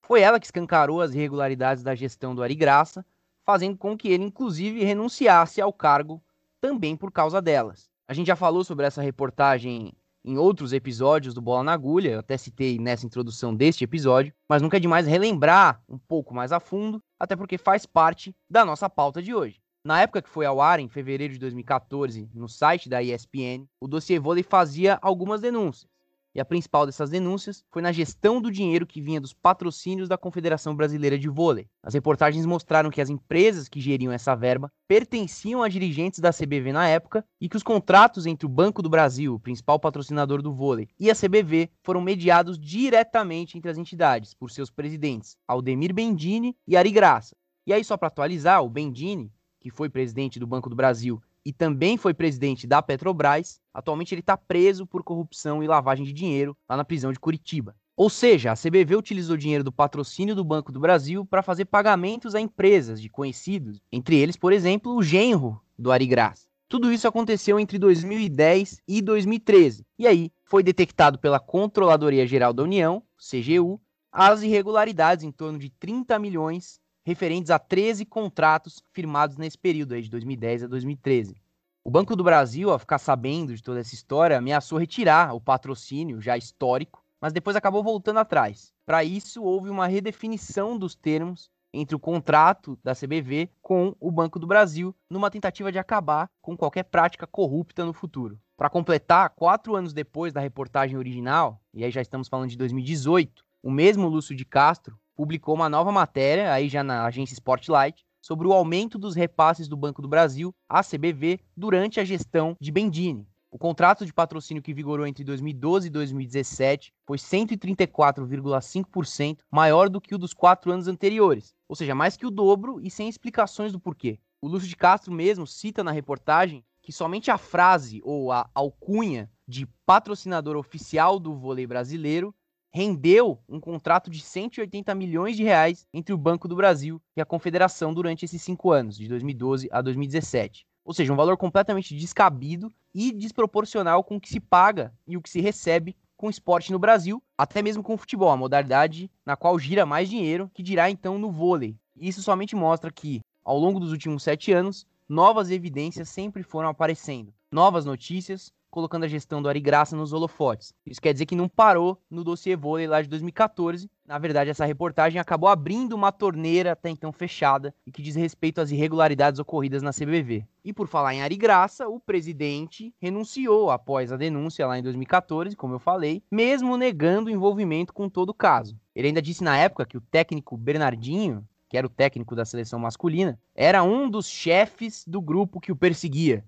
Foi 0.00 0.22
ela 0.22 0.40
que 0.40 0.46
escancarou 0.46 1.02
as 1.02 1.12
irregularidades 1.12 1.82
da 1.82 1.94
gestão 1.94 2.34
do 2.34 2.42
Ari 2.42 2.54
Graça, 2.54 3.04
fazendo 3.44 3.76
com 3.76 3.98
que 3.98 4.08
ele, 4.08 4.24
inclusive, 4.24 4.82
renunciasse 4.82 5.60
ao 5.60 5.74
cargo 5.74 6.22
também 6.58 6.96
por 6.96 7.12
causa 7.12 7.42
delas. 7.42 7.90
A 8.08 8.14
gente 8.14 8.28
já 8.28 8.36
falou 8.36 8.64
sobre 8.64 8.86
essa 8.86 9.02
reportagem 9.02 9.92
em 10.24 10.38
outros 10.38 10.72
episódios 10.72 11.34
do 11.34 11.42
Bola 11.42 11.64
na 11.64 11.74
Agulha, 11.74 12.12
eu 12.12 12.20
até 12.20 12.38
citei 12.38 12.78
nessa 12.78 13.04
introdução 13.04 13.54
deste 13.54 13.84
episódio, 13.84 14.32
mas 14.48 14.62
nunca 14.62 14.78
é 14.78 14.80
demais 14.80 15.06
relembrar 15.06 15.82
um 15.86 15.98
pouco 15.98 16.34
mais 16.34 16.50
a 16.50 16.58
fundo, 16.58 17.02
até 17.18 17.34
porque 17.34 17.58
faz 17.58 17.84
parte 17.84 18.34
da 18.48 18.64
nossa 18.64 18.88
pauta 18.88 19.22
de 19.22 19.34
hoje. 19.34 19.60
Na 19.84 20.00
época 20.02 20.22
que 20.22 20.28
foi 20.28 20.44
ao 20.44 20.60
ar, 20.60 20.80
em 20.80 20.88
fevereiro 20.88 21.32
de 21.32 21.38
2014, 21.38 22.28
no 22.34 22.48
site 22.48 22.88
da 22.88 23.02
ESPN, 23.02 23.66
o 23.80 23.88
dossiê 23.88 24.18
vôlei 24.18 24.42
fazia 24.42 24.98
algumas 25.00 25.40
denúncias. 25.40 25.90
E 26.34 26.40
a 26.40 26.44
principal 26.44 26.84
dessas 26.84 27.10
denúncias 27.10 27.64
foi 27.70 27.80
na 27.82 27.90
gestão 27.90 28.40
do 28.40 28.50
dinheiro 28.50 28.86
que 28.86 29.00
vinha 29.00 29.20
dos 29.20 29.32
patrocínios 29.32 30.08
da 30.08 30.18
Confederação 30.18 30.76
Brasileira 30.76 31.18
de 31.18 31.28
Vôlei. 31.28 31.68
As 31.82 31.94
reportagens 31.94 32.44
mostraram 32.44 32.90
que 32.90 33.00
as 33.00 33.08
empresas 33.08 33.68
que 33.68 33.80
geriam 33.80 34.12
essa 34.12 34.34
verba 34.34 34.70
pertenciam 34.86 35.62
a 35.62 35.68
dirigentes 35.68 36.20
da 36.20 36.32
CBV 36.32 36.72
na 36.72 36.86
época 36.86 37.24
e 37.40 37.48
que 37.48 37.56
os 37.56 37.62
contratos 37.62 38.26
entre 38.26 38.46
o 38.46 38.48
Banco 38.48 38.82
do 38.82 38.90
Brasil, 38.90 39.34
o 39.34 39.40
principal 39.40 39.80
patrocinador 39.80 40.42
do 40.42 40.52
vôlei, 40.52 40.88
e 40.98 41.10
a 41.10 41.14
CBV 41.14 41.70
foram 41.82 42.00
mediados 42.00 42.58
diretamente 42.58 43.56
entre 43.56 43.70
as 43.70 43.78
entidades 43.78 44.34
por 44.34 44.50
seus 44.50 44.70
presidentes, 44.70 45.36
Aldemir 45.46 45.94
Bendini 45.94 46.56
e 46.66 46.76
Ari 46.76 46.90
Graça. 46.90 47.34
E 47.66 47.72
aí, 47.72 47.84
só 47.84 47.96
para 47.96 48.08
atualizar, 48.08 48.62
o 48.62 48.68
Bendini, 48.70 49.32
que 49.60 49.70
foi 49.70 49.88
presidente 49.88 50.38
do 50.38 50.46
Banco 50.46 50.70
do 50.70 50.76
Brasil 50.76 51.20
e 51.48 51.52
também 51.54 51.96
foi 51.96 52.12
presidente 52.12 52.66
da 52.66 52.82
Petrobras, 52.82 53.58
atualmente 53.72 54.12
ele 54.12 54.20
está 54.20 54.36
preso 54.36 54.86
por 54.86 55.02
corrupção 55.02 55.62
e 55.62 55.66
lavagem 55.66 56.04
de 56.04 56.12
dinheiro 56.12 56.54
lá 56.68 56.76
na 56.76 56.84
prisão 56.84 57.10
de 57.10 57.18
Curitiba. 57.18 57.74
Ou 57.96 58.10
seja, 58.10 58.52
a 58.52 58.54
CBV 58.54 58.96
utilizou 58.96 59.34
dinheiro 59.34 59.64
do 59.64 59.72
patrocínio 59.72 60.34
do 60.34 60.44
Banco 60.44 60.70
do 60.70 60.78
Brasil 60.78 61.24
para 61.24 61.42
fazer 61.42 61.64
pagamentos 61.64 62.34
a 62.34 62.40
empresas 62.40 63.00
de 63.00 63.08
conhecidos, 63.08 63.80
entre 63.90 64.14
eles, 64.16 64.36
por 64.36 64.52
exemplo, 64.52 64.94
o 64.94 65.02
genro 65.02 65.58
do 65.78 65.90
Ari 65.90 66.06
Graça. 66.06 66.48
Tudo 66.68 66.92
isso 66.92 67.08
aconteceu 67.08 67.58
entre 67.58 67.78
2010 67.78 68.82
e 68.86 69.00
2013. 69.00 69.86
E 69.98 70.06
aí 70.06 70.30
foi 70.44 70.62
detectado 70.62 71.18
pela 71.18 71.40
Controladoria 71.40 72.26
Geral 72.26 72.52
da 72.52 72.62
União, 72.62 73.02
CGU, 73.16 73.80
as 74.12 74.42
irregularidades 74.42 75.24
em 75.24 75.32
torno 75.32 75.58
de 75.58 75.70
30 75.70 76.18
milhões 76.18 76.78
referentes 77.08 77.50
a 77.50 77.58
13 77.58 78.04
contratos 78.04 78.82
firmados 78.92 79.38
nesse 79.38 79.56
período 79.56 79.94
aí 79.94 80.02
de 80.02 80.10
2010 80.10 80.64
a 80.64 80.66
2013. 80.66 81.40
O 81.82 81.90
Banco 81.90 82.14
do 82.14 82.22
Brasil, 82.22 82.70
ao 82.70 82.78
ficar 82.78 82.98
sabendo 82.98 83.56
de 83.56 83.62
toda 83.62 83.80
essa 83.80 83.94
história, 83.94 84.36
ameaçou 84.36 84.78
retirar 84.78 85.34
o 85.34 85.40
patrocínio 85.40 86.20
já 86.20 86.36
histórico, 86.36 87.02
mas 87.18 87.32
depois 87.32 87.56
acabou 87.56 87.82
voltando 87.82 88.18
atrás. 88.18 88.74
Para 88.84 89.04
isso, 89.04 89.42
houve 89.42 89.70
uma 89.70 89.86
redefinição 89.86 90.76
dos 90.76 90.94
termos 90.94 91.50
entre 91.72 91.96
o 91.96 91.98
contrato 91.98 92.78
da 92.84 92.94
CBV 92.94 93.48
com 93.62 93.96
o 93.98 94.10
Banco 94.10 94.38
do 94.38 94.46
Brasil, 94.46 94.94
numa 95.08 95.30
tentativa 95.30 95.72
de 95.72 95.78
acabar 95.78 96.28
com 96.42 96.58
qualquer 96.58 96.82
prática 96.84 97.26
corrupta 97.26 97.86
no 97.86 97.94
futuro. 97.94 98.38
Para 98.54 98.68
completar, 98.68 99.30
quatro 99.30 99.74
anos 99.74 99.94
depois 99.94 100.34
da 100.34 100.42
reportagem 100.42 100.98
original, 100.98 101.58
e 101.72 101.84
aí 101.84 101.90
já 101.90 102.02
estamos 102.02 102.28
falando 102.28 102.50
de 102.50 102.58
2018, 102.58 103.42
o 103.62 103.70
mesmo 103.70 104.08
Lúcio 104.08 104.36
de 104.36 104.44
Castro 104.44 104.98
publicou 105.18 105.54
uma 105.56 105.68
nova 105.68 105.90
matéria, 105.90 106.52
aí 106.52 106.68
já 106.68 106.84
na 106.84 107.04
agência 107.04 107.34
Spotlight, 107.34 108.06
sobre 108.22 108.46
o 108.46 108.52
aumento 108.52 108.96
dos 108.96 109.16
repasses 109.16 109.66
do 109.66 109.76
Banco 109.76 110.00
do 110.00 110.06
Brasil 110.06 110.54
à 110.68 110.80
CBV 110.80 111.40
durante 111.56 111.98
a 111.98 112.04
gestão 112.04 112.56
de 112.60 112.70
Bendini. 112.70 113.26
O 113.50 113.58
contrato 113.58 114.06
de 114.06 114.14
patrocínio 114.14 114.62
que 114.62 114.72
vigorou 114.72 115.08
entre 115.08 115.24
2012 115.24 115.88
e 115.88 115.90
2017 115.90 116.92
foi 117.04 117.18
134,5% 117.18 119.38
maior 119.50 119.88
do 119.88 120.00
que 120.00 120.14
o 120.14 120.18
dos 120.18 120.32
quatro 120.32 120.70
anos 120.70 120.86
anteriores, 120.86 121.52
ou 121.68 121.74
seja, 121.74 121.96
mais 121.96 122.16
que 122.16 122.26
o 122.26 122.30
dobro 122.30 122.78
e 122.80 122.88
sem 122.88 123.08
explicações 123.08 123.72
do 123.72 123.80
porquê. 123.80 124.20
O 124.40 124.46
Lúcio 124.46 124.68
de 124.68 124.76
Castro 124.76 125.12
mesmo 125.12 125.48
cita 125.48 125.82
na 125.82 125.90
reportagem 125.90 126.64
que 126.80 126.92
somente 126.92 127.28
a 127.28 127.36
frase 127.36 128.00
ou 128.04 128.30
a 128.30 128.48
alcunha 128.54 129.28
de 129.48 129.66
patrocinador 129.84 130.56
oficial 130.56 131.18
do 131.18 131.34
vôlei 131.34 131.66
brasileiro 131.66 132.32
rendeu 132.72 133.38
um 133.48 133.60
contrato 133.60 134.10
de 134.10 134.20
180 134.20 134.94
milhões 134.94 135.36
de 135.36 135.42
reais 135.42 135.86
entre 135.92 136.12
o 136.12 136.18
Banco 136.18 136.46
do 136.46 136.56
Brasil 136.56 137.00
e 137.16 137.20
a 137.20 137.24
Confederação 137.26 137.92
durante 137.94 138.24
esses 138.24 138.42
cinco 138.42 138.70
anos, 138.70 138.96
de 138.96 139.08
2012 139.08 139.68
a 139.70 139.80
2017. 139.80 140.66
Ou 140.84 140.94
seja, 140.94 141.12
um 141.12 141.16
valor 141.16 141.36
completamente 141.36 141.94
descabido 141.94 142.72
e 142.94 143.12
desproporcional 143.12 144.02
com 144.02 144.16
o 144.16 144.20
que 144.20 144.28
se 144.28 144.40
paga 144.40 144.92
e 145.06 145.16
o 145.16 145.22
que 145.22 145.28
se 145.28 145.40
recebe 145.40 145.96
com 146.16 146.28
esporte 146.28 146.72
no 146.72 146.78
Brasil, 146.78 147.22
até 147.36 147.62
mesmo 147.62 147.82
com 147.82 147.94
o 147.94 147.98
futebol, 147.98 148.30
a 148.30 148.36
modalidade 148.36 149.10
na 149.24 149.36
qual 149.36 149.58
gira 149.58 149.86
mais 149.86 150.08
dinheiro, 150.08 150.50
que 150.52 150.62
dirá 150.62 150.90
então 150.90 151.18
no 151.18 151.30
vôlei. 151.30 151.76
Isso 151.96 152.22
somente 152.22 152.56
mostra 152.56 152.90
que, 152.90 153.20
ao 153.44 153.58
longo 153.58 153.78
dos 153.78 153.92
últimos 153.92 154.24
sete 154.24 154.52
anos, 154.52 154.86
novas 155.08 155.50
evidências 155.50 156.08
sempre 156.08 156.42
foram 156.42 156.68
aparecendo, 156.68 157.32
novas 157.52 157.84
notícias, 157.84 158.52
colocando 158.70 159.04
a 159.04 159.08
gestão 159.08 159.40
do 159.40 159.48
Ari 159.48 159.60
Graça 159.60 159.96
nos 159.96 160.12
holofotes. 160.12 160.72
Isso 160.86 161.00
quer 161.00 161.12
dizer 161.12 161.26
que 161.26 161.36
não 161.36 161.48
parou 161.48 162.00
no 162.10 162.22
dossiê 162.22 162.56
vôlei 162.56 162.86
lá 162.86 163.02
de 163.02 163.08
2014. 163.08 163.90
Na 164.06 164.18
verdade, 164.18 164.50
essa 164.50 164.64
reportagem 164.64 165.20
acabou 165.20 165.48
abrindo 165.48 165.94
uma 165.94 166.12
torneira 166.12 166.72
até 166.72 166.88
então 166.88 167.12
fechada 167.12 167.74
e 167.86 167.92
que 167.92 168.02
diz 168.02 168.14
respeito 168.16 168.60
às 168.60 168.70
irregularidades 168.70 169.38
ocorridas 169.38 169.82
na 169.82 169.92
CBV. 169.92 170.46
E 170.64 170.72
por 170.72 170.86
falar 170.86 171.14
em 171.14 171.22
Ari 171.22 171.36
Graça, 171.36 171.88
o 171.88 172.00
presidente 172.00 172.94
renunciou 173.00 173.70
após 173.70 174.12
a 174.12 174.16
denúncia 174.16 174.66
lá 174.66 174.78
em 174.78 174.82
2014, 174.82 175.56
como 175.56 175.74
eu 175.74 175.78
falei, 175.78 176.22
mesmo 176.30 176.76
negando 176.76 177.28
o 177.28 177.32
envolvimento 177.32 177.92
com 177.92 178.08
todo 178.08 178.30
o 178.30 178.34
caso. 178.34 178.78
Ele 178.94 179.08
ainda 179.08 179.22
disse 179.22 179.44
na 179.44 179.56
época 179.56 179.86
que 179.86 179.96
o 179.96 180.00
técnico 180.00 180.56
Bernardinho, 180.56 181.46
que 181.68 181.76
era 181.76 181.86
o 181.86 181.90
técnico 181.90 182.34
da 182.34 182.44
seleção 182.44 182.78
masculina, 182.78 183.38
era 183.54 183.82
um 183.82 184.08
dos 184.08 184.26
chefes 184.26 185.04
do 185.06 185.20
grupo 185.20 185.60
que 185.60 185.72
o 185.72 185.76
perseguia 185.76 186.44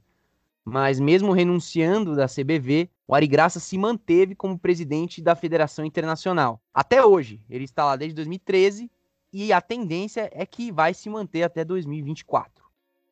mas 0.64 1.00
mesmo 1.00 1.33
renunciando 1.33 2.14
da 2.14 2.26
CBV, 2.26 2.90
o 3.07 3.14
Ari 3.14 3.26
Graça 3.26 3.59
se 3.59 3.76
manteve 3.76 4.35
como 4.35 4.59
presidente 4.59 5.21
da 5.21 5.35
Federação 5.35 5.85
Internacional. 5.85 6.61
Até 6.73 7.05
hoje, 7.05 7.40
ele 7.49 7.64
está 7.64 7.85
lá 7.85 7.97
desde 7.97 8.14
2013 8.14 8.90
e 9.33 9.52
a 9.52 9.61
tendência 9.61 10.31
é 10.33 10.45
que 10.45 10.71
vai 10.71 10.95
se 10.95 11.09
manter 11.09 11.43
até 11.43 11.64
2024. 11.64 12.64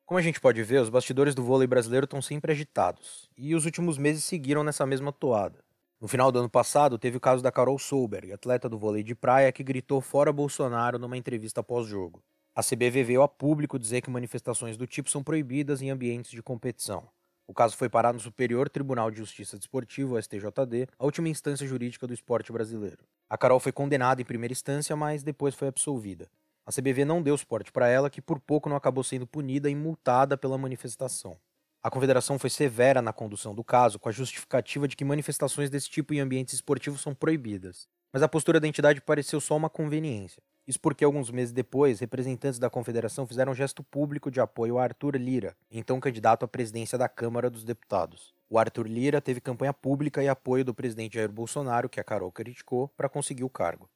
Como 0.05 0.19
a 0.19 0.23
gente 0.23 0.41
pode 0.41 0.63
ver, 0.63 0.81
os 0.81 0.89
bastidores 0.89 1.35
do 1.35 1.43
vôlei 1.43 1.67
brasileiro 1.67 2.05
estão 2.05 2.23
sempre 2.23 2.51
agitados, 2.51 3.29
e 3.37 3.55
os 3.55 3.67
últimos 3.67 3.99
meses 3.99 4.25
seguiram 4.25 4.65
nessa 4.65 4.87
mesma 4.87 5.13
toada. 5.13 5.63
No 6.01 6.09
final 6.09 6.33
do 6.33 6.39
ano 6.39 6.49
passado, 6.49 6.97
teve 6.97 7.17
o 7.17 7.21
caso 7.21 7.43
da 7.43 7.53
Carol 7.53 7.79
Solberg, 7.79 8.33
atleta 8.33 8.69
do 8.69 8.79
vôlei 8.79 9.03
de 9.03 9.15
praia, 9.15 9.53
que 9.53 9.65
gritou 9.65 10.01
fora 10.01 10.33
Bolsonaro 10.33 10.99
numa 10.99 11.17
entrevista 11.17 11.63
pós-jogo. 11.63 12.23
A 12.55 12.63
CBV 12.63 13.05
veio 13.05 13.23
a 13.23 13.29
público 13.29 13.79
dizer 13.79 14.01
que 14.01 14.09
manifestações 14.09 14.77
do 14.77 14.87
tipo 14.87 15.11
são 15.11 15.23
proibidas 15.23 15.83
em 15.83 15.91
ambientes 15.91 16.31
de 16.31 16.43
competição. 16.43 17.07
O 17.49 17.55
caso 17.55 17.79
foi 17.79 17.89
parar 17.89 18.13
no 18.13 18.21
Superior 18.21 18.69
Tribunal 18.69 19.11
de 19.11 19.17
Justiça 19.17 19.57
Desportivo, 19.57 20.21
STJD, 20.21 20.87
a 20.99 21.05
última 21.07 21.31
instância 21.31 21.67
jurídica 21.67 22.07
do 22.07 22.13
esporte 22.13 22.53
brasileiro. 22.53 22.99
A 23.27 23.39
Carol 23.39 23.59
foi 23.59 23.73
condenada 23.73 24.21
em 24.21 24.25
primeira 24.25 24.53
instância, 24.53 24.95
mas 24.95 25.23
depois 25.23 25.55
foi 25.55 25.69
absolvida. 25.69 26.29
A 26.67 26.71
CBV 26.71 27.07
não 27.07 27.23
deu 27.23 27.39
suporte 27.39 27.73
para 27.73 27.89
ela, 27.89 28.11
que 28.11 28.21
por 28.21 28.39
pouco 28.39 28.69
não 28.69 28.77
acabou 28.77 29.03
sendo 29.03 29.27
punida 29.27 29.71
e 29.71 29.75
multada 29.75 30.37
pela 30.37 30.59
manifestação. 30.59 31.39
A 31.83 31.89
confederação 31.89 32.39
foi 32.39 32.51
severa 32.51 33.01
na 33.01 33.15
condução 33.15 33.55
do 33.55 33.65
caso, 33.65 33.99
com 33.99 34.11
a 34.11 34.13
justificativa 34.13 34.87
de 34.87 34.95
que 34.95 35.03
manifestações 35.03 35.71
desse 35.71 35.89
tipo 35.89 36.13
em 36.13 36.21
ambientes 36.21 36.53
esportivos 36.53 37.01
são 37.01 37.15
proibidas. 37.15 37.89
Mas 38.13 38.23
a 38.23 38.29
postura 38.29 38.61
da 38.61 38.69
entidade 38.69 39.01
pareceu 39.01 39.41
só 39.41 39.57
uma 39.57 39.71
conveniência. 39.71 40.43
Isso 40.69 40.79
porque 40.79 41.03
alguns 41.03 41.31
meses 41.31 41.51
depois, 41.51 41.99
representantes 41.99 42.59
da 42.59 42.69
confederação 42.69 43.27
fizeram 43.27 43.53
um 43.53 43.55
gesto 43.55 43.83
público 43.83 44.31
de 44.31 44.39
apoio 44.39 44.77
a 44.77 44.83
Arthur 44.83 45.17
Lira, 45.17 45.57
então 45.71 45.99
candidato 45.99 46.45
à 46.45 46.49
presidência 46.49 46.99
da 46.99 47.09
Câmara 47.09 47.49
dos 47.49 47.65
Deputados. 47.65 48.35
O 48.51 48.59
Arthur 48.59 48.87
Lira 48.87 49.19
teve 49.19 49.41
campanha 49.41 49.73
pública 49.73 50.23
e 50.23 50.29
apoio 50.29 50.67
do 50.67 50.75
presidente 50.75 51.15
Jair 51.15 51.33
Bolsonaro, 51.33 51.89
que 51.89 51.99
a 51.99 52.05
Carol 52.05 52.31
criticou, 52.31 52.87
para 52.89 53.09
conseguir 53.09 53.45
o 53.45 53.49
cargo. 53.49 53.89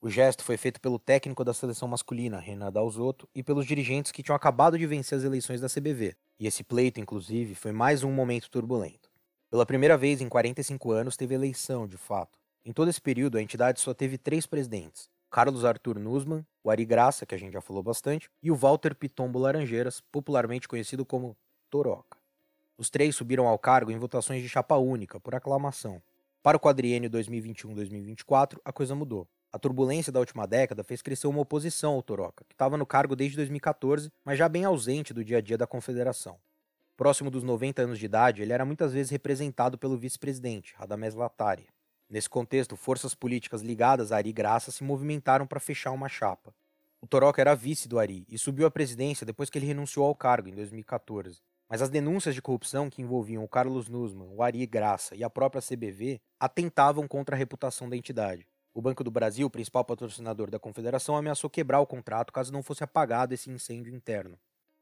O 0.00 0.08
gesto 0.08 0.42
foi 0.42 0.56
feito 0.56 0.80
pelo 0.80 0.98
técnico 0.98 1.44
da 1.44 1.52
seleção 1.52 1.86
masculina, 1.86 2.40
Renan 2.40 2.72
Dalzotto, 2.72 3.28
e 3.34 3.42
pelos 3.42 3.66
dirigentes 3.66 4.10
que 4.10 4.22
tinham 4.22 4.36
acabado 4.36 4.78
de 4.78 4.86
vencer 4.86 5.18
as 5.18 5.24
eleições 5.24 5.60
da 5.60 5.68
CBV. 5.68 6.16
E 6.40 6.46
esse 6.46 6.64
pleito, 6.64 6.98
inclusive, 6.98 7.54
foi 7.54 7.70
mais 7.70 8.02
um 8.02 8.10
momento 8.10 8.50
turbulento. 8.50 9.10
Pela 9.50 9.66
primeira 9.66 9.98
vez 9.98 10.22
em 10.22 10.28
45 10.30 10.90
anos 10.90 11.18
teve 11.18 11.34
eleição, 11.34 11.86
de 11.86 11.98
fato. 11.98 12.38
Em 12.64 12.72
todo 12.72 12.88
esse 12.88 13.00
período, 13.00 13.36
a 13.36 13.42
entidade 13.42 13.78
só 13.78 13.92
teve 13.92 14.16
três 14.16 14.46
presidentes: 14.46 15.10
Carlos 15.34 15.64
Arthur 15.64 15.98
Nussmann, 15.98 16.46
o 16.62 16.70
Ari 16.70 16.84
Graça, 16.84 17.26
que 17.26 17.34
a 17.34 17.38
gente 17.38 17.54
já 17.54 17.60
falou 17.60 17.82
bastante, 17.82 18.30
e 18.40 18.52
o 18.52 18.54
Walter 18.54 18.94
Pitombo 18.94 19.36
Laranjeiras, 19.36 20.00
popularmente 20.00 20.68
conhecido 20.68 21.04
como 21.04 21.36
Toroca. 21.68 22.18
Os 22.78 22.88
três 22.88 23.16
subiram 23.16 23.48
ao 23.48 23.58
cargo 23.58 23.90
em 23.90 23.98
votações 23.98 24.40
de 24.40 24.48
chapa 24.48 24.76
única, 24.76 25.18
por 25.18 25.34
aclamação. 25.34 26.00
Para 26.40 26.56
o 26.56 26.60
quadriênio 26.60 27.10
2021-2024, 27.10 28.60
a 28.64 28.72
coisa 28.72 28.94
mudou. 28.94 29.26
A 29.50 29.58
turbulência 29.58 30.12
da 30.12 30.20
última 30.20 30.46
década 30.46 30.84
fez 30.84 31.02
crescer 31.02 31.26
uma 31.26 31.40
oposição 31.40 31.94
ao 31.94 32.02
Toroca, 32.04 32.44
que 32.48 32.54
estava 32.54 32.76
no 32.76 32.86
cargo 32.86 33.16
desde 33.16 33.36
2014, 33.36 34.12
mas 34.24 34.38
já 34.38 34.48
bem 34.48 34.64
ausente 34.64 35.12
do 35.12 35.24
dia 35.24 35.38
a 35.38 35.40
dia 35.40 35.58
da 35.58 35.66
confederação. 35.66 36.38
Próximo 36.96 37.28
dos 37.28 37.42
90 37.42 37.82
anos 37.82 37.98
de 37.98 38.04
idade, 38.04 38.40
ele 38.40 38.52
era 38.52 38.64
muitas 38.64 38.92
vezes 38.92 39.10
representado 39.10 39.76
pelo 39.76 39.98
vice-presidente, 39.98 40.76
Radamés 40.76 41.12
Latari. 41.12 41.66
Nesse 42.08 42.28
contexto, 42.28 42.76
forças 42.76 43.14
políticas 43.14 43.62
ligadas 43.62 44.12
a 44.12 44.16
Ari 44.16 44.32
Graça 44.32 44.70
se 44.70 44.84
movimentaram 44.84 45.46
para 45.46 45.60
fechar 45.60 45.90
uma 45.92 46.08
chapa. 46.08 46.54
O 47.00 47.06
Toroca 47.06 47.40
era 47.40 47.54
vice 47.54 47.88
do 47.88 47.98
Ari 47.98 48.24
e 48.28 48.38
subiu 48.38 48.66
à 48.66 48.70
presidência 48.70 49.26
depois 49.26 49.50
que 49.50 49.58
ele 49.58 49.66
renunciou 49.66 50.06
ao 50.06 50.14
cargo, 50.14 50.48
em 50.48 50.54
2014. 50.54 51.40
Mas 51.68 51.82
as 51.82 51.90
denúncias 51.90 52.34
de 52.34 52.42
corrupção 52.42 52.88
que 52.88 53.02
envolviam 53.02 53.42
o 53.42 53.48
Carlos 53.48 53.88
Nussmann, 53.88 54.30
o 54.30 54.42
Ari 54.42 54.66
Graça 54.66 55.14
e 55.14 55.24
a 55.24 55.30
própria 55.30 55.62
CBV 55.62 56.20
atentavam 56.38 57.08
contra 57.08 57.34
a 57.34 57.38
reputação 57.38 57.88
da 57.88 57.96
entidade. 57.96 58.46
O 58.72 58.82
Banco 58.82 59.04
do 59.04 59.10
Brasil, 59.10 59.48
principal 59.48 59.84
patrocinador 59.84 60.50
da 60.50 60.58
confederação, 60.58 61.16
ameaçou 61.16 61.48
quebrar 61.48 61.80
o 61.80 61.86
contrato 61.86 62.32
caso 62.32 62.52
não 62.52 62.62
fosse 62.62 62.82
apagado 62.82 63.32
esse 63.32 63.50
incêndio 63.50 63.94
interno. 63.94 64.38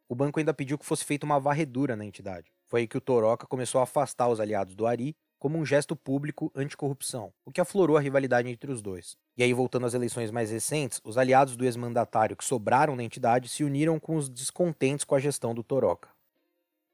O 0.08 0.14
banco 0.14 0.38
ainda 0.38 0.52
pediu 0.52 0.78
que 0.78 0.84
fosse 0.84 1.04
feita 1.04 1.24
uma 1.24 1.40
varredura 1.40 1.96
na 1.96 2.04
entidade. 2.04 2.52
Foi 2.68 2.80
aí 2.80 2.86
que 2.86 2.98
o 2.98 3.00
Toroca 3.00 3.46
começou 3.46 3.80
a 3.80 3.84
afastar 3.84 4.28
os 4.28 4.40
aliados 4.40 4.74
do 4.74 4.86
Ari 4.86 5.16
como 5.42 5.58
um 5.58 5.66
gesto 5.66 5.96
público 5.96 6.52
anticorrupção, 6.54 7.32
o 7.44 7.50
que 7.50 7.60
aflorou 7.60 7.96
a 7.96 8.00
rivalidade 8.00 8.48
entre 8.48 8.70
os 8.70 8.80
dois. 8.80 9.16
E 9.36 9.42
aí, 9.42 9.52
voltando 9.52 9.86
às 9.86 9.92
eleições 9.92 10.30
mais 10.30 10.52
recentes, 10.52 11.00
os 11.02 11.18
aliados 11.18 11.56
do 11.56 11.64
ex-mandatário 11.64 12.36
que 12.36 12.44
sobraram 12.44 12.94
na 12.94 13.02
entidade 13.02 13.48
se 13.48 13.64
uniram 13.64 13.98
com 13.98 14.14
os 14.14 14.28
descontentes 14.28 15.04
com 15.04 15.16
a 15.16 15.18
gestão 15.18 15.52
do 15.52 15.64
Toroca. 15.64 16.10